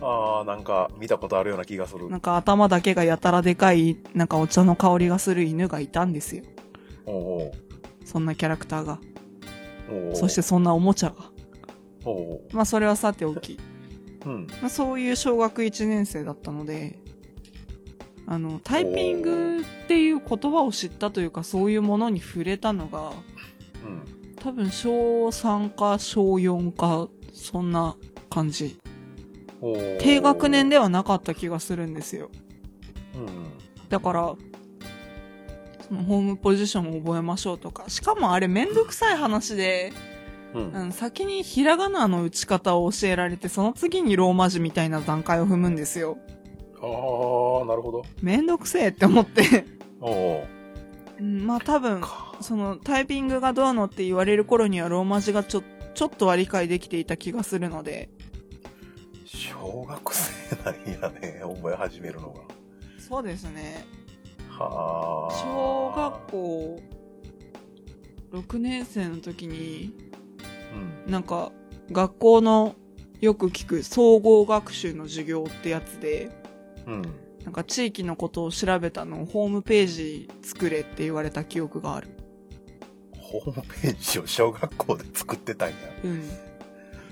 [0.00, 0.06] ど。
[0.06, 2.08] ああ、なんか見たことあるような気がする。
[2.08, 6.44] なんか頭だけがやたらでかい、なんかお茶の香りがする犬がいたんですよ。
[7.06, 7.52] お
[8.04, 8.98] そんなキャラクターが。
[10.14, 11.30] そしてそんなおもちゃが。
[12.52, 13.58] まあそれはさておき。
[14.24, 14.46] うん。
[14.60, 16.98] まあそういう小学1年生だったので、
[18.26, 23.12] あの、タイピングっていう言葉を知ったというか、そういうものに触れたのが、
[23.84, 24.34] うん。
[24.36, 27.96] 多分小3か小4か、そんな
[28.28, 28.78] 感じ。
[30.00, 32.30] 低学年ではなかった気がするんですよ。
[33.14, 33.28] うん。
[33.88, 34.34] だから、
[35.88, 37.84] そのホームポジションを覚えましょうとか。
[37.88, 39.92] しかもあれめんどくさい話で、
[40.52, 40.72] うん。
[40.72, 46.18] うん、先にひらがなの打ち方を教えられて、その次にローマ字みたいな段階を踏むんですよ。
[46.82, 48.02] ああ、なるほど。
[48.22, 49.64] めんどくせえって思って。
[50.00, 50.46] おう
[51.18, 52.36] うんまあ多分、か。
[52.40, 55.62] そのタイピングがどうのって言われる頃にはローマ字がちょ、
[55.94, 58.10] ちょっとは理解できていた気がするので、
[59.24, 62.42] 小学生なんやね、覚え始めるのが。
[62.98, 63.84] そうですね。
[64.50, 65.34] はあ。
[65.34, 66.82] 小学校
[68.32, 69.94] 6年生の時に、
[71.06, 71.12] うん。
[71.12, 71.52] なんか
[71.90, 72.74] 学校の
[73.20, 76.30] よく聞く総合学習の授業ってやつで、
[76.86, 77.02] うん。
[77.44, 82.08] なんか地域のことを調べたのをホームページ作れって言われた記憶がある。
[83.12, 85.74] ホームページを小学校で作ってたんや。
[86.04, 86.22] うん。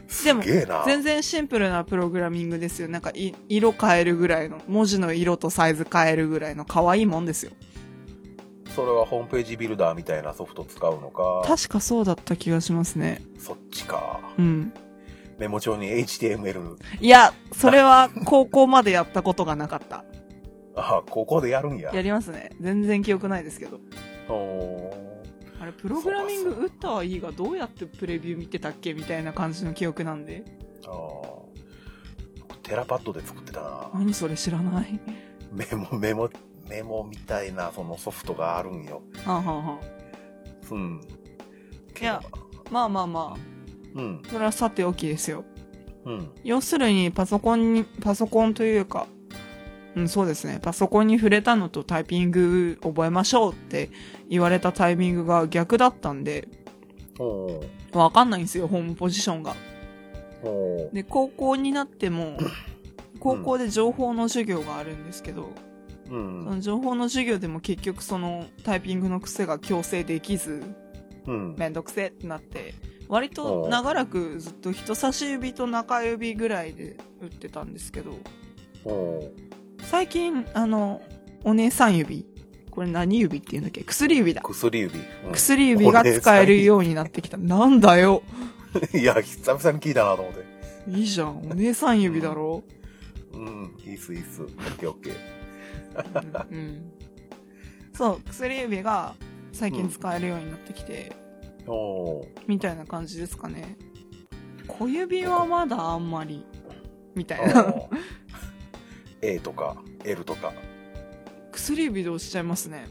[0.09, 0.43] すでも。
[0.87, 2.89] 全然シンプルなプログラミングですよ。
[2.89, 7.53] なんかい色変えるぐらいの、文字の色とサイズ変えるぐらいの可愛いもんですよ。
[8.75, 11.43] それはホームページビルダーみたいなソフト使うのか？
[11.47, 13.23] 確かそうだった気がしますね。
[13.39, 14.21] そっちか。
[14.37, 14.73] うん。
[15.39, 16.77] メモ帳に HTML。
[17.01, 20.05] いや、それは高校までやったことがなかった。
[20.77, 21.95] あ、ここでやるんや。
[21.95, 22.51] やりますね。
[22.61, 23.81] 全然記憶ないですけど。
[24.29, 25.15] おー
[25.61, 30.45] あれ、プログラミング打ったはいいが、どうやってプレビュー見てたっけみたいな感じの記憶なんで。
[30.87, 31.45] あー
[32.63, 33.91] テラパッドで作ってたな。
[33.95, 34.99] 何それ知らない。
[35.53, 36.31] メモ、メモ、
[36.69, 39.03] メモみたいなそのソフトがあるんよ。
[39.25, 39.81] はんはんはん。
[40.71, 41.01] うん。
[42.01, 42.23] いや
[42.71, 43.37] まあまあま
[43.95, 44.29] うんあ、。
[44.29, 45.45] それはさておきですよ。
[46.05, 46.31] うん。
[46.43, 49.07] 要するに、パソコンに、パソコンというか、
[49.97, 50.59] うん、そうですね。
[50.61, 53.91] パソコンに触れたのとタイピング覚えましょうって
[54.29, 56.49] 言われたタイミングが逆だったんで、
[57.93, 59.55] わかんないんですよ、ホームポジションが。
[60.93, 62.37] で、高校になっても、
[63.21, 65.51] 高校で情報の授業があるんですけど、
[66.07, 66.45] うそん。
[66.45, 70.63] の情報の授業でも結局そのタイピングの癖が強制できず、
[71.27, 71.55] うん。
[71.57, 72.75] めんどくせえってなって、
[73.15, 78.19] 割と長らくずっと人差し指と中指ぐらいで打ってたんですけど、
[79.85, 81.01] 最近、あの、
[81.45, 82.27] お姉さん指。
[82.73, 83.85] これ何指って言うんだっけ？
[83.85, 84.43] 薬指だ。
[84.43, 84.99] 薬指。
[84.99, 87.37] うん薬指が使えるようになってきた。
[87.37, 88.25] なんだよ。
[88.93, 90.91] いや、久々に聞いたなと思って。
[90.91, 91.39] いいじゃん。
[91.49, 92.65] お姉さん指だろ？
[93.33, 93.77] うん。
[93.87, 94.43] いいっす、いいっす。
[94.43, 96.47] オッケーオッケー。
[96.51, 96.59] うん。
[96.59, 96.91] うん
[97.97, 99.15] そう、薬指が
[99.53, 101.13] 最近使えるようになってきて、
[102.47, 103.77] みたいな感じですかね。
[104.69, 106.45] 小指はまだあんまり、
[107.15, 107.63] みたいあな。
[107.63, 107.87] ー
[109.23, 110.53] A とか L とか。
[111.53, 112.87] 薬指で押しちゃいますね。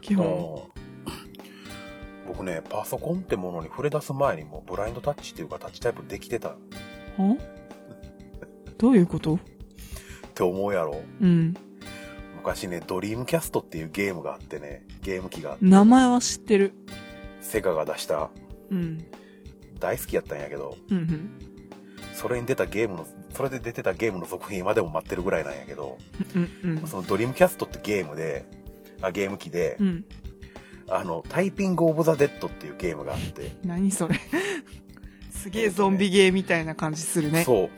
[0.00, 0.26] 基本。
[0.26, 0.72] うん
[2.28, 6.56] 僕ね、パソコンってものに触れ出す前にもうブラインドタッチっていうかタッチタイプできてた
[8.78, 9.38] どういうこと？
[10.34, 11.02] て思うやろ。
[11.20, 11.54] うん。
[12.36, 16.72] 昔ね、ドリームキャストっていうゲームがあってね、ゲーム機があって、名前は知ってる。
[17.42, 18.30] セガが出した、
[18.70, 19.04] うん。
[19.78, 21.30] 大好きやったんやけど、うんうん。
[22.14, 25.98] それに出たゲームの、それで出てたゲームの続編今でも待ってるぐらいなんやけど、
[26.34, 26.86] うんうん。
[26.86, 28.46] そのドリームキャストってゲームで、
[29.02, 30.04] あゲーム機で、うん。
[30.88, 34.16] あの、 Typing of the Dead っていうゲームがあって、何それ。
[35.30, 37.44] すげえゾンビゲーみたいな感じするね。
[37.44, 37.70] そ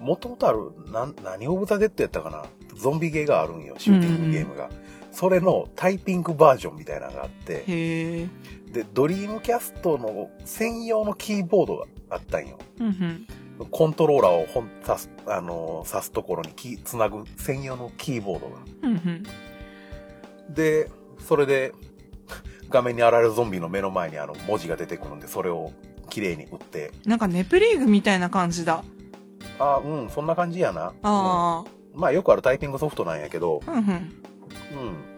[0.00, 0.02] う。
[0.02, 2.44] もともとある、なん、何 of the Dead やったかな？
[2.74, 4.68] ゾンビゲーがあるんよ、シューティングゲームが。
[5.12, 8.28] それのタイピングバージョンみたいなのがあって、へえ。
[8.74, 12.58] で、ドリームキャストの専用のキーボードがあったんよ。
[12.80, 13.26] うんうん。
[13.70, 18.56] コントローラーをほん刺す、あのー、刺すところにキー、つなぐ専用のキーボードが。
[18.82, 20.54] うんうん。
[20.54, 21.72] で、それで、
[22.68, 25.70] 画面に現れるゾンビの目の前にあの文字が出てくるんで、それを
[26.10, 28.82] 綺麗に打って、なんかネプリーグみたいな感じだ。
[29.60, 30.92] あうん、そんな感じやな。
[31.02, 33.70] あうんまあよくあるタイピングソフトなんやけど、あ。
[33.70, 33.84] うんうん。
[33.84, 35.13] うん。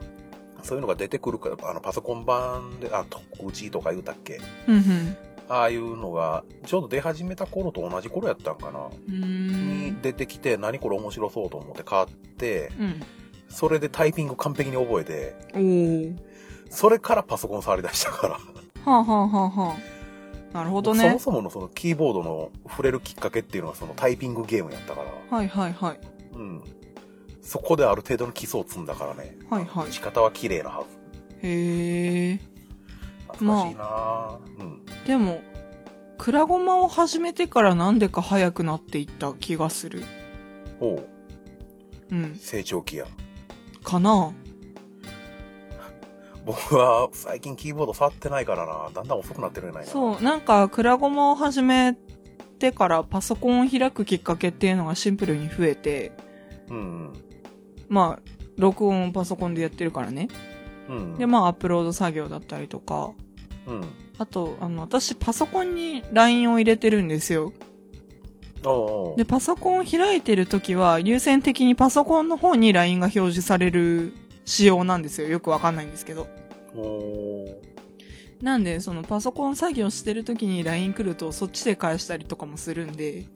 [0.67, 4.41] そういうのが出てくるから、あの、パソコン版で、あ、特打とか言うたっけ？
[4.69, 5.17] うんうん。
[5.49, 8.89] ああいうのが、ちょうど出始めた頃と同じ頃やったんかな。
[9.09, 9.97] に。
[10.03, 13.03] 出てきて、何これ面白そうと思って買って、うん。
[13.49, 16.17] それでタイピング完璧に覚えて。
[16.69, 18.35] それからパソコン触り出したから。
[18.35, 18.41] は
[18.87, 19.97] あはあはあはあ。
[20.53, 21.19] なるほどねそも。
[21.19, 26.01] そものそのキーボードの触れるきっかけっていうのはそのタイピングゲームやったから、はいはいはい。
[26.35, 26.63] うん。
[27.47, 29.37] そこである程度の基礎を積んだからね。
[29.49, 31.47] はいはい打ち方は綺麗なはず。
[31.47, 32.41] へえ。
[33.29, 34.83] 懐かしいなぁうん。
[35.07, 35.41] でも、
[36.19, 40.03] クラゴマを始めてからなんでか早くなっていった気がする。
[40.81, 41.09] おう、
[42.11, 42.35] うん。
[42.35, 43.07] 成長期や。
[43.85, 44.33] かな
[46.45, 49.89] 僕は最近キーボード触ってないからなだんだん遅くなってるやないな。
[49.89, 51.97] そう、なんか、クラゴマを始め
[52.59, 56.11] てからパソコンを開くきっかけっていうのがシンプルに増えて、
[56.69, 57.13] うん
[57.89, 60.29] まあ、録音をパソコンでやってるからね。
[60.89, 60.97] うん。
[60.97, 61.19] うん。
[61.19, 63.13] で、まあ、アップロード作業だったりとか、
[63.67, 63.85] うん。
[64.19, 67.53] あと、あの、私、パソコンに LINE を入れてるんですよ。
[69.17, 74.13] で、パソコンを開いてるときは、優先的にパソコンの方に LINE が表示される
[74.45, 75.29] 仕様なんですよ。
[75.29, 76.27] よくわかんないんですけど。
[78.41, 83.27] なんで、そのパソコン作業してるときに LINE 来ると、そっちで返したりとかもするんで、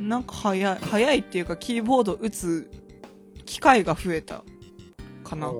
[0.00, 2.70] なんか早い、早いっていうか、キーボード打つ
[3.46, 4.44] 機会が増えた
[5.24, 5.54] かなっ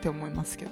[0.00, 0.70] て思いますけど。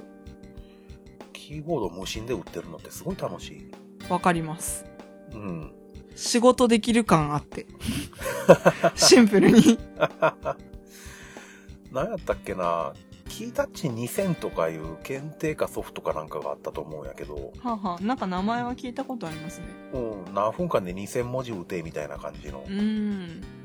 [1.32, 3.70] キーボード無心で打ってるのってすごい楽しい。
[4.08, 4.84] わかります。
[5.32, 5.72] うん。
[6.14, 7.66] 仕事できる感あって。
[8.94, 9.78] シンプルに。
[11.90, 12.94] 何やったっけな
[13.28, 19.66] キータッチ2000とかいう検定かソフトかなんかがあったと思うんやけど、はあ、はあ、なんか名前は聞いたことありますね。
[19.94, 22.70] うん、何分間で2000文字打てみたいな感じのう。
[22.70, 23.61] ーん。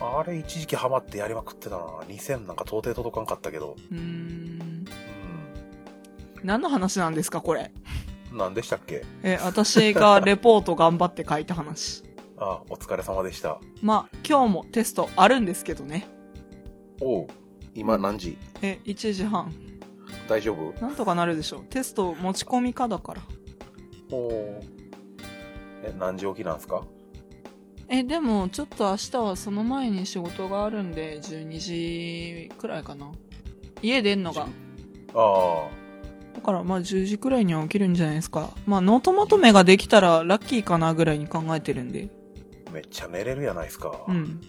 [0.00, 3.76] あれ一時期ハマってやりまくってたな2000なんか到底届かんかったけど。
[3.90, 4.84] うーん。
[4.86, 7.62] う何の話なんですか、これ？
[7.64, 8.36] ん。
[8.36, 9.04] 何でしたっけ？
[9.22, 12.02] え、私がレポート頑張って書いた話。
[12.38, 13.58] あ、お疲れ様でした。
[13.80, 16.06] まあ、今日もテストあるんですけどね。
[17.00, 17.26] おう。
[17.74, 18.36] 今何時？
[18.62, 19.52] え、1時半。
[20.28, 20.78] 大丈夫？
[20.82, 21.60] なんとかなるでしょう。
[21.64, 23.22] テスト持ち込みかだから。
[24.12, 24.32] おう。
[25.82, 26.84] え、何時起きなんすか？
[27.88, 33.12] え、でも、ちょっと明日はその前に仕事があるんで、12時くらいかな。
[33.82, 34.48] 家出んのが。
[35.14, 35.68] あ
[36.34, 38.50] だから、まあ10時くらいには起きるんじゃないですか。
[38.66, 42.08] まあ、ノートまとめができたらラッキーかなぐらいに考えてるんで。
[42.66, 44.04] あ、めっちゃ寝れるやないですか。
[44.08, 44.40] うん。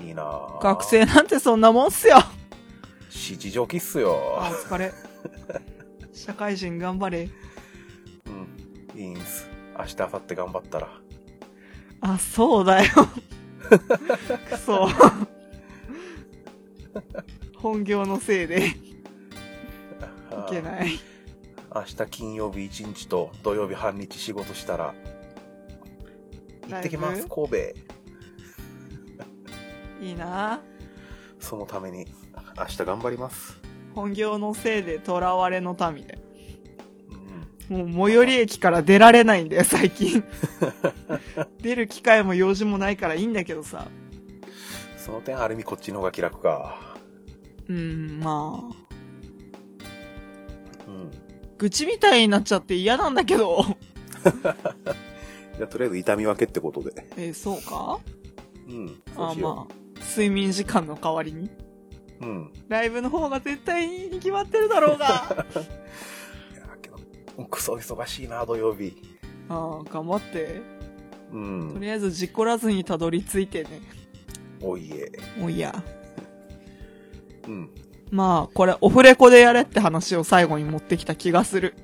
[0.00, 2.18] いいなぁ学生なんてそんなもんっすよ。
[3.10, 4.38] 七時起きっすよ。
[4.38, 4.92] あ、お疲れ。
[6.12, 7.28] 社会人頑張れ。
[8.94, 9.00] うん。
[9.00, 9.48] いいんす。
[9.76, 11.03] 明日、明後日頑張ったら。
[12.06, 12.92] あ、そうだよ。
[14.50, 14.86] くそ。
[17.56, 18.72] 本業のせいでい
[20.50, 20.62] けい。
[20.62, 21.00] ない。
[21.74, 24.94] 明日金曜日一日と土曜日半日仕事したら、
[26.68, 27.56] 行ってきます、神戸。
[30.02, 30.60] いいな
[31.40, 32.06] そのために、
[32.58, 33.58] 明日頑張ります。
[33.94, 36.18] 本業のせいで囚われの民で。
[36.18, 36.23] うん。
[37.68, 40.22] もう最寄り駅から出られないんだよ、最近。
[41.60, 43.88] 出る機会も用事もないからいいんだけどさ。
[44.96, 46.96] その点、ある意味こっちの方が気楽か。
[47.68, 48.84] うん、まあ。
[50.86, 51.10] うん。
[51.58, 53.64] 愚痴みたいになっちゃって嫌なんだけど。
[55.56, 57.06] じゃあ、とりあえず痛み分けってことで。
[57.16, 57.98] えそうか
[58.68, 59.02] うん。
[59.14, 59.74] そあまあ。
[60.10, 61.50] 睡眠時間の代わりに。
[62.20, 62.52] うん。
[62.68, 65.46] ライブの方が絶対に決まってるだろうが。
[67.50, 68.96] クソ忙しいな、土曜日。
[69.48, 70.62] ああ、頑張って。
[71.32, 71.74] うん。
[71.74, 73.80] とりあえず事故らずにたどり着いてね。
[74.60, 75.10] おいえ。
[75.42, 75.74] おいや。
[77.48, 77.70] うん。
[78.10, 81.74] まあ、これ、オフレコでやれって話を最後に持ってきた気がする。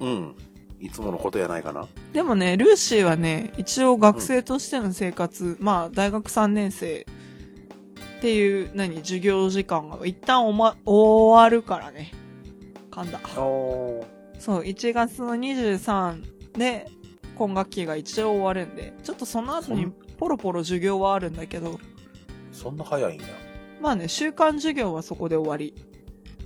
[0.00, 0.36] うん。
[0.80, 1.88] いつものことやないかな。
[2.12, 7.06] でもね、ルーシーはね、一応学生としての生活、まあ、大学3年生
[8.18, 12.12] っていう、何、授業時間が一旦おま、終わるからね。
[12.90, 13.20] 噛んだ。
[13.36, 14.15] おー。
[14.38, 16.22] そう、1月の23
[16.58, 16.86] で、
[17.36, 21.78] 今学期が一応終わるんで、ちょっとその後にポロポロ授業はあるんだけど、
[22.52, 23.26] そんな早いんや。
[23.80, 25.74] まあね、週間授業はそこで終わり。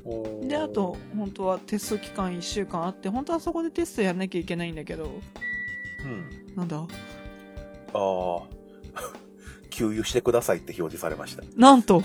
[0.05, 5.21] おーで、あと、本当はテスト期間1週間あって、本当はそこでテストやんなきゃいけないんだけど、
[6.05, 6.57] うん。
[6.57, 6.79] なんだ？
[6.79, 6.87] あ
[7.95, 8.43] あ。
[9.71, 11.45] 給油してくださいって表示されました。
[11.57, 12.03] なんと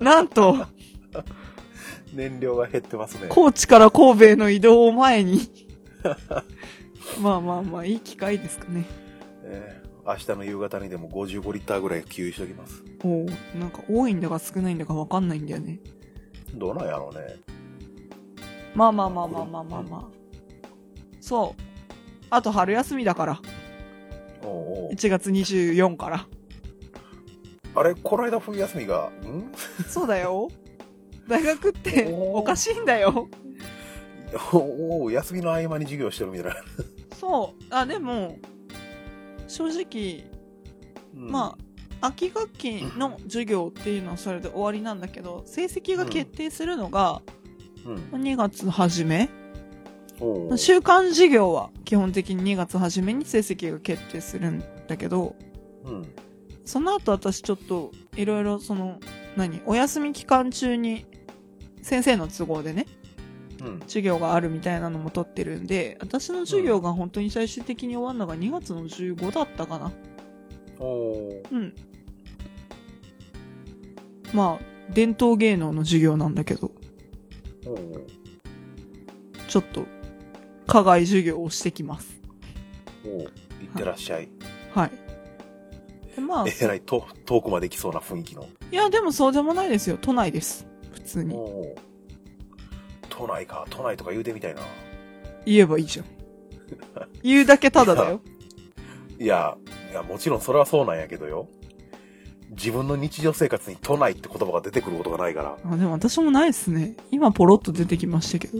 [0.00, 0.66] なんと
[2.16, 3.26] 燃料が減ってますね。
[3.28, 5.40] 高知から神戸への移動を前に
[7.22, 8.86] まあまあまあ、いい機会ですかね。
[9.44, 12.84] えー明日の夕方にでも55リッターぐらい給油しておきます。
[13.02, 13.26] おう
[13.58, 15.80] なんか多いんだか少ないんだかわかんないんだよね。
[16.54, 17.40] どうなんやろうね。
[18.72, 20.04] まあまあまあまあまあまあまあ。
[21.20, 21.62] そう。
[22.30, 23.40] あと春休みだから。
[24.44, 26.26] おうおう1月24から。
[27.74, 29.50] あれ、この間冬休みが、ん？
[29.88, 30.48] そうだよ。
[31.28, 33.28] 大学っておかしいんだよ。
[34.52, 36.56] おお休みの合間に授業してるみたいな。
[37.18, 37.64] そう。
[37.70, 38.38] あ、でも、
[39.48, 40.24] 正直、
[41.14, 41.56] うんま
[42.00, 47.22] あ、秋学期の授業っていうのはそれで終わりなんだけど、成績が決定するのが
[47.86, 48.22] うん。
[48.22, 49.30] 2月初め、
[50.18, 55.36] おう週間授業は基本的に2月初めに成績が決定するんだけど、
[55.84, 56.06] うん。
[56.64, 58.98] その後私ちょっといろいろその、
[59.36, 61.06] 何、お休み期間中に
[61.86, 62.84] 先生の都合でね、
[63.60, 63.80] うん。
[63.82, 69.92] 授業があるみたいなのも取ってるんで、私の授業が本当に最終的に終わるのが2月の15だったかな。
[70.80, 71.72] おううん。
[74.34, 76.72] まあ、伝統芸能の授業なんだけど、
[79.46, 79.84] ちょっと、
[80.66, 82.20] 課外授業をしてきます。
[83.06, 83.28] おういっ
[83.76, 84.28] てらっしゃい。
[84.74, 84.90] はい。
[86.16, 88.48] でまあ、えらいと遠くまで行きそうな雰囲気の。
[88.72, 89.96] いや、でもそうでもないですよ。
[90.00, 90.65] 都内です。
[90.96, 91.34] 普通に。
[91.34, 91.74] おう
[93.08, 94.62] 都内か、都内とか言うてみたいな。
[95.44, 96.06] 言えばいいじゃん。
[97.22, 98.20] 言うだけただだよ。
[99.18, 99.56] いや、
[99.90, 101.48] いや、もちろんそれはそうなんやけどよ。
[102.50, 105.56] 自分の日常生活に都内って言葉が出てくることがないから。
[105.64, 106.96] あ、でも私もないですね。
[107.10, 108.58] 今ポロッと出てきましたけど。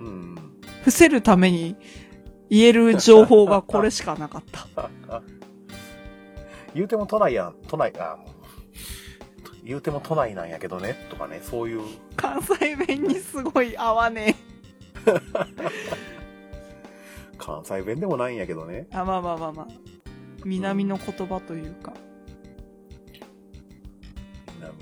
[0.00, 0.34] うん。
[0.80, 1.76] 伏せるために
[2.50, 4.90] 言える情報がこれしかなかった。
[6.74, 8.18] 言うても都内やん、都内、あ、
[9.66, 11.82] 言うても都内なんやけどね、とかね、そういう、
[12.14, 14.36] 関西弁にすごい合わね
[17.36, 18.86] 関西弁でもないんやけどね。
[18.92, 18.96] え。
[18.96, 19.68] あ、まあまあまあまあ。
[20.44, 21.92] 南の言葉というか。
[24.56, 24.72] 南。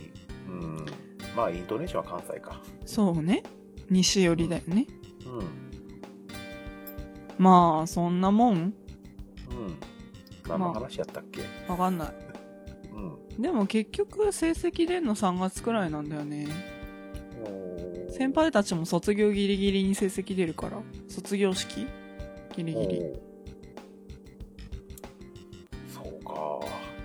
[0.49, 0.87] うん。
[1.35, 2.61] まあ、イントネーションは関西か。
[2.85, 3.43] そうね。
[3.89, 4.87] 西寄りだよね。
[5.27, 5.47] うん。
[7.39, 8.75] まあ、そんなもんうん。
[10.47, 12.34] 何の話やったっけ、わかんない。
[13.37, 13.43] うん。
[13.43, 16.49] でも結局成績出んの3月くらいなんだよね。
[18.11, 20.81] 先輩たちも卒業ギリギリに成績出るから。
[21.09, 21.87] 卒業式？
[22.57, 23.01] ギリギリ。
[25.93, 26.61] そうか。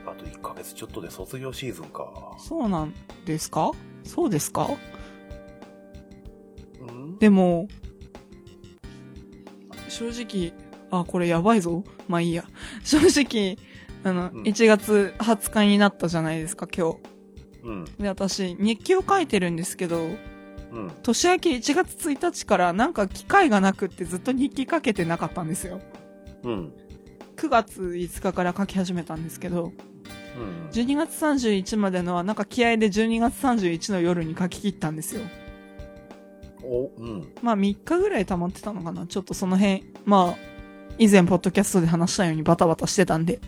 [0.05, 2.35] あと1ヶ月ちょっとで卒業シーズンか。
[2.37, 2.93] そうなん
[3.25, 3.71] ですか？
[4.03, 4.69] そうですか？
[6.79, 7.17] うん？
[7.17, 7.67] でも、
[9.87, 10.53] 正直、
[10.91, 11.83] あ、これやばいぞ。
[12.07, 12.45] まあいいや。
[12.83, 13.57] 正直、
[14.03, 16.95] あの、うん1月20日になったじゃないですか、今
[17.63, 17.85] うん。
[17.85, 18.03] 日。
[18.03, 20.07] で、私、日記を書いてるんですけど、
[20.71, 20.91] うん。
[21.03, 25.81] 年明け1月1日からなんか機会がなくってずっと日記書けてなかったんですよ。
[26.43, 26.73] うん。
[27.35, 29.73] 9月5日から書き始めたんですけど、
[30.37, 30.69] うん。
[30.71, 35.21] 12月31までのはなんか気合で12月31の夜に書き切ったんですよ。
[36.63, 37.33] お、うん。
[37.41, 39.07] まあ3日ぐらい溜まってたのかな。
[39.07, 40.49] ちょっとその辺、まあ、
[40.97, 43.39] 以前ポッドキャストで話したようにバタバタしてたんで、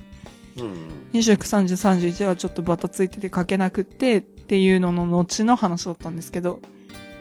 [0.57, 0.73] うん。
[1.13, 6.59] 29、30、31はちょっとバタついてて書けなくってっていうのの後の話だったんですけど、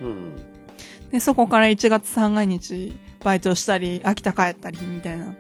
[0.01, 0.33] うん。
[1.11, 5.35] で、そこから1月三が日、バイトしたり、秋田帰ったりみたいな、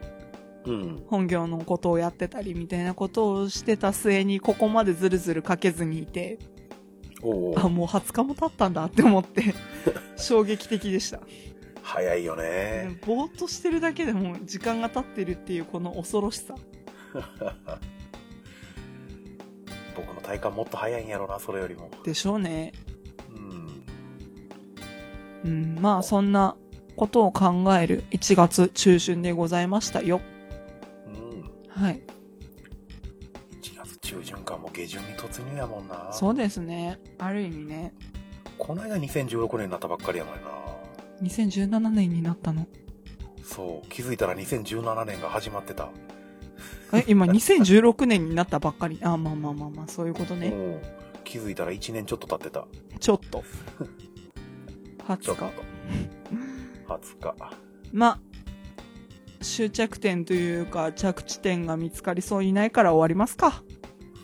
[0.66, 1.02] うん。
[1.06, 6.38] 本業のことをやってたりみたいなことをしてた末に、ここまでずるずる書けずにいて、
[7.22, 9.54] おあ、もう20日も経ったんだって思って、
[10.16, 11.20] 衝撃的でした。
[11.82, 12.98] 早いよね。
[13.06, 16.54] ぼーっとしてるだけでも時間が経ってるっていうこの恐ろしさ。
[19.96, 21.90] 僕の体感もっと早いんやろな、それよりも。
[22.04, 22.72] でしょうね。
[25.44, 25.50] うん。
[25.50, 26.56] うん、まあそんな
[26.96, 30.20] ことを考える1月中旬でございましたよ。
[31.06, 31.44] うん。
[31.68, 32.02] はい。
[33.62, 34.58] 1月中旬か、
[35.20, 36.08] 突入やもんな。
[36.12, 36.98] そうですね。
[37.18, 37.92] ある意味ね。
[38.58, 40.50] この間2016年になったばっかりやのにな。
[41.22, 42.66] 2017年になったの。
[43.42, 45.90] そう、気づいたら2017年が始まってた。
[46.92, 48.98] え、今2016年になったばっかり。
[49.02, 50.48] あ、まあまあまあまあ、そういうことね。
[50.48, 52.66] うん気づいたら1年ちょっと経ってた。
[52.98, 53.44] ちょっと。
[55.06, 55.52] 20ちょっと日。。
[56.88, 57.34] 20日。
[57.92, 58.18] ま、
[59.40, 63.62] 終着点というか、着地点が見つかりそうにないから終わりますか。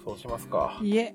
[0.05, 0.79] そうしますか。
[0.83, 1.15] いえ。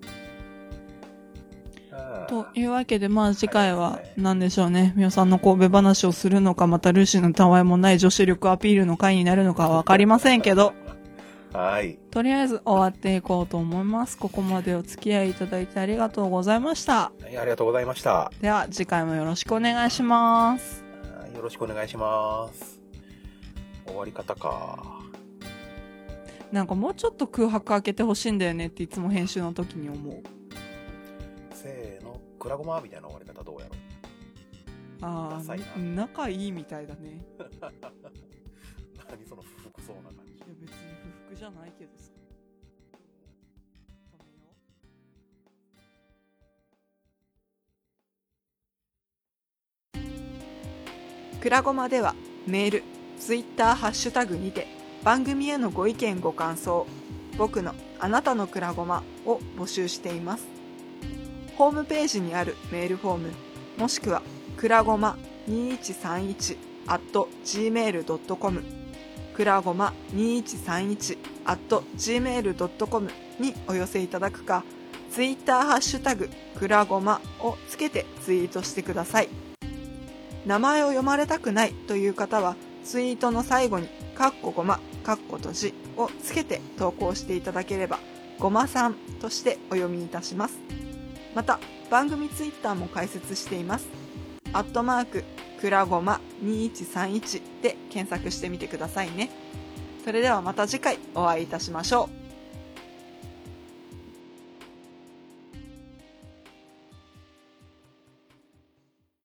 [1.92, 4.94] ああというわけで、まあ次回は何でしょうね。
[4.96, 10.74] みおさんの神戸話をするのか、またルーシーのたわいもない女子力アピールの回になるのかわかりませんけど、
[11.54, 12.00] はい。
[12.12, 14.18] とりあえず終わっていこうと思います。
[14.18, 17.12] ここまでお付き合いいただいてありがとうございました。
[17.22, 18.32] はいありがとうございました。
[18.42, 20.84] では次回もよろしくお願いします。
[21.20, 22.80] はいよろしくお願いします。
[23.86, 25.02] 終わり方か。
[26.52, 30.24] なんかもうちょっと空白開けてほしいんだよねっていつも編集の時に思う。
[31.54, 33.76] せーの、クラゴマみたいな終わり方どうやろ
[35.02, 37.22] ああ、仲いいみたいだね。
[39.10, 40.46] 何その不服そうな感じいや。
[40.60, 40.91] 別に
[41.36, 42.12] じゃないけどさ。
[51.42, 52.14] くらごまでは
[52.46, 52.84] メール、
[53.20, 54.68] ツイッター、ハッシュタグにて
[55.04, 56.86] 番組へのご意見ご感想、
[57.38, 60.46] 僕のあなたのくらごまを募集しています。
[61.58, 63.32] ホームページにあるメールフォーム、
[63.78, 64.22] もしくは
[64.58, 65.18] くらごま
[65.48, 66.58] 2131
[66.88, 67.02] at
[67.44, 68.81] gmail.com
[69.36, 73.10] くらごま2131 at gmail.com
[73.40, 74.64] にお寄せいただくか、
[75.12, 79.30] ツイッターハッシュタグくらごまをつけてツイートしてください。
[80.46, 88.00] 名前を読まれたくないという方は、ツイートの最後に、かっこごま、かっことじをつけて投稿していただければ、
[88.40, 90.58] ごまさんとしてお読みいたします。
[91.36, 91.60] また、
[91.90, 93.88] 番組ツイッターも開設しています。
[94.54, 95.24] アットマーク、
[95.62, 99.30] くらごま2131で検索してみてくださいね。
[100.04, 102.21] それではまた次回お会いいたしましょう。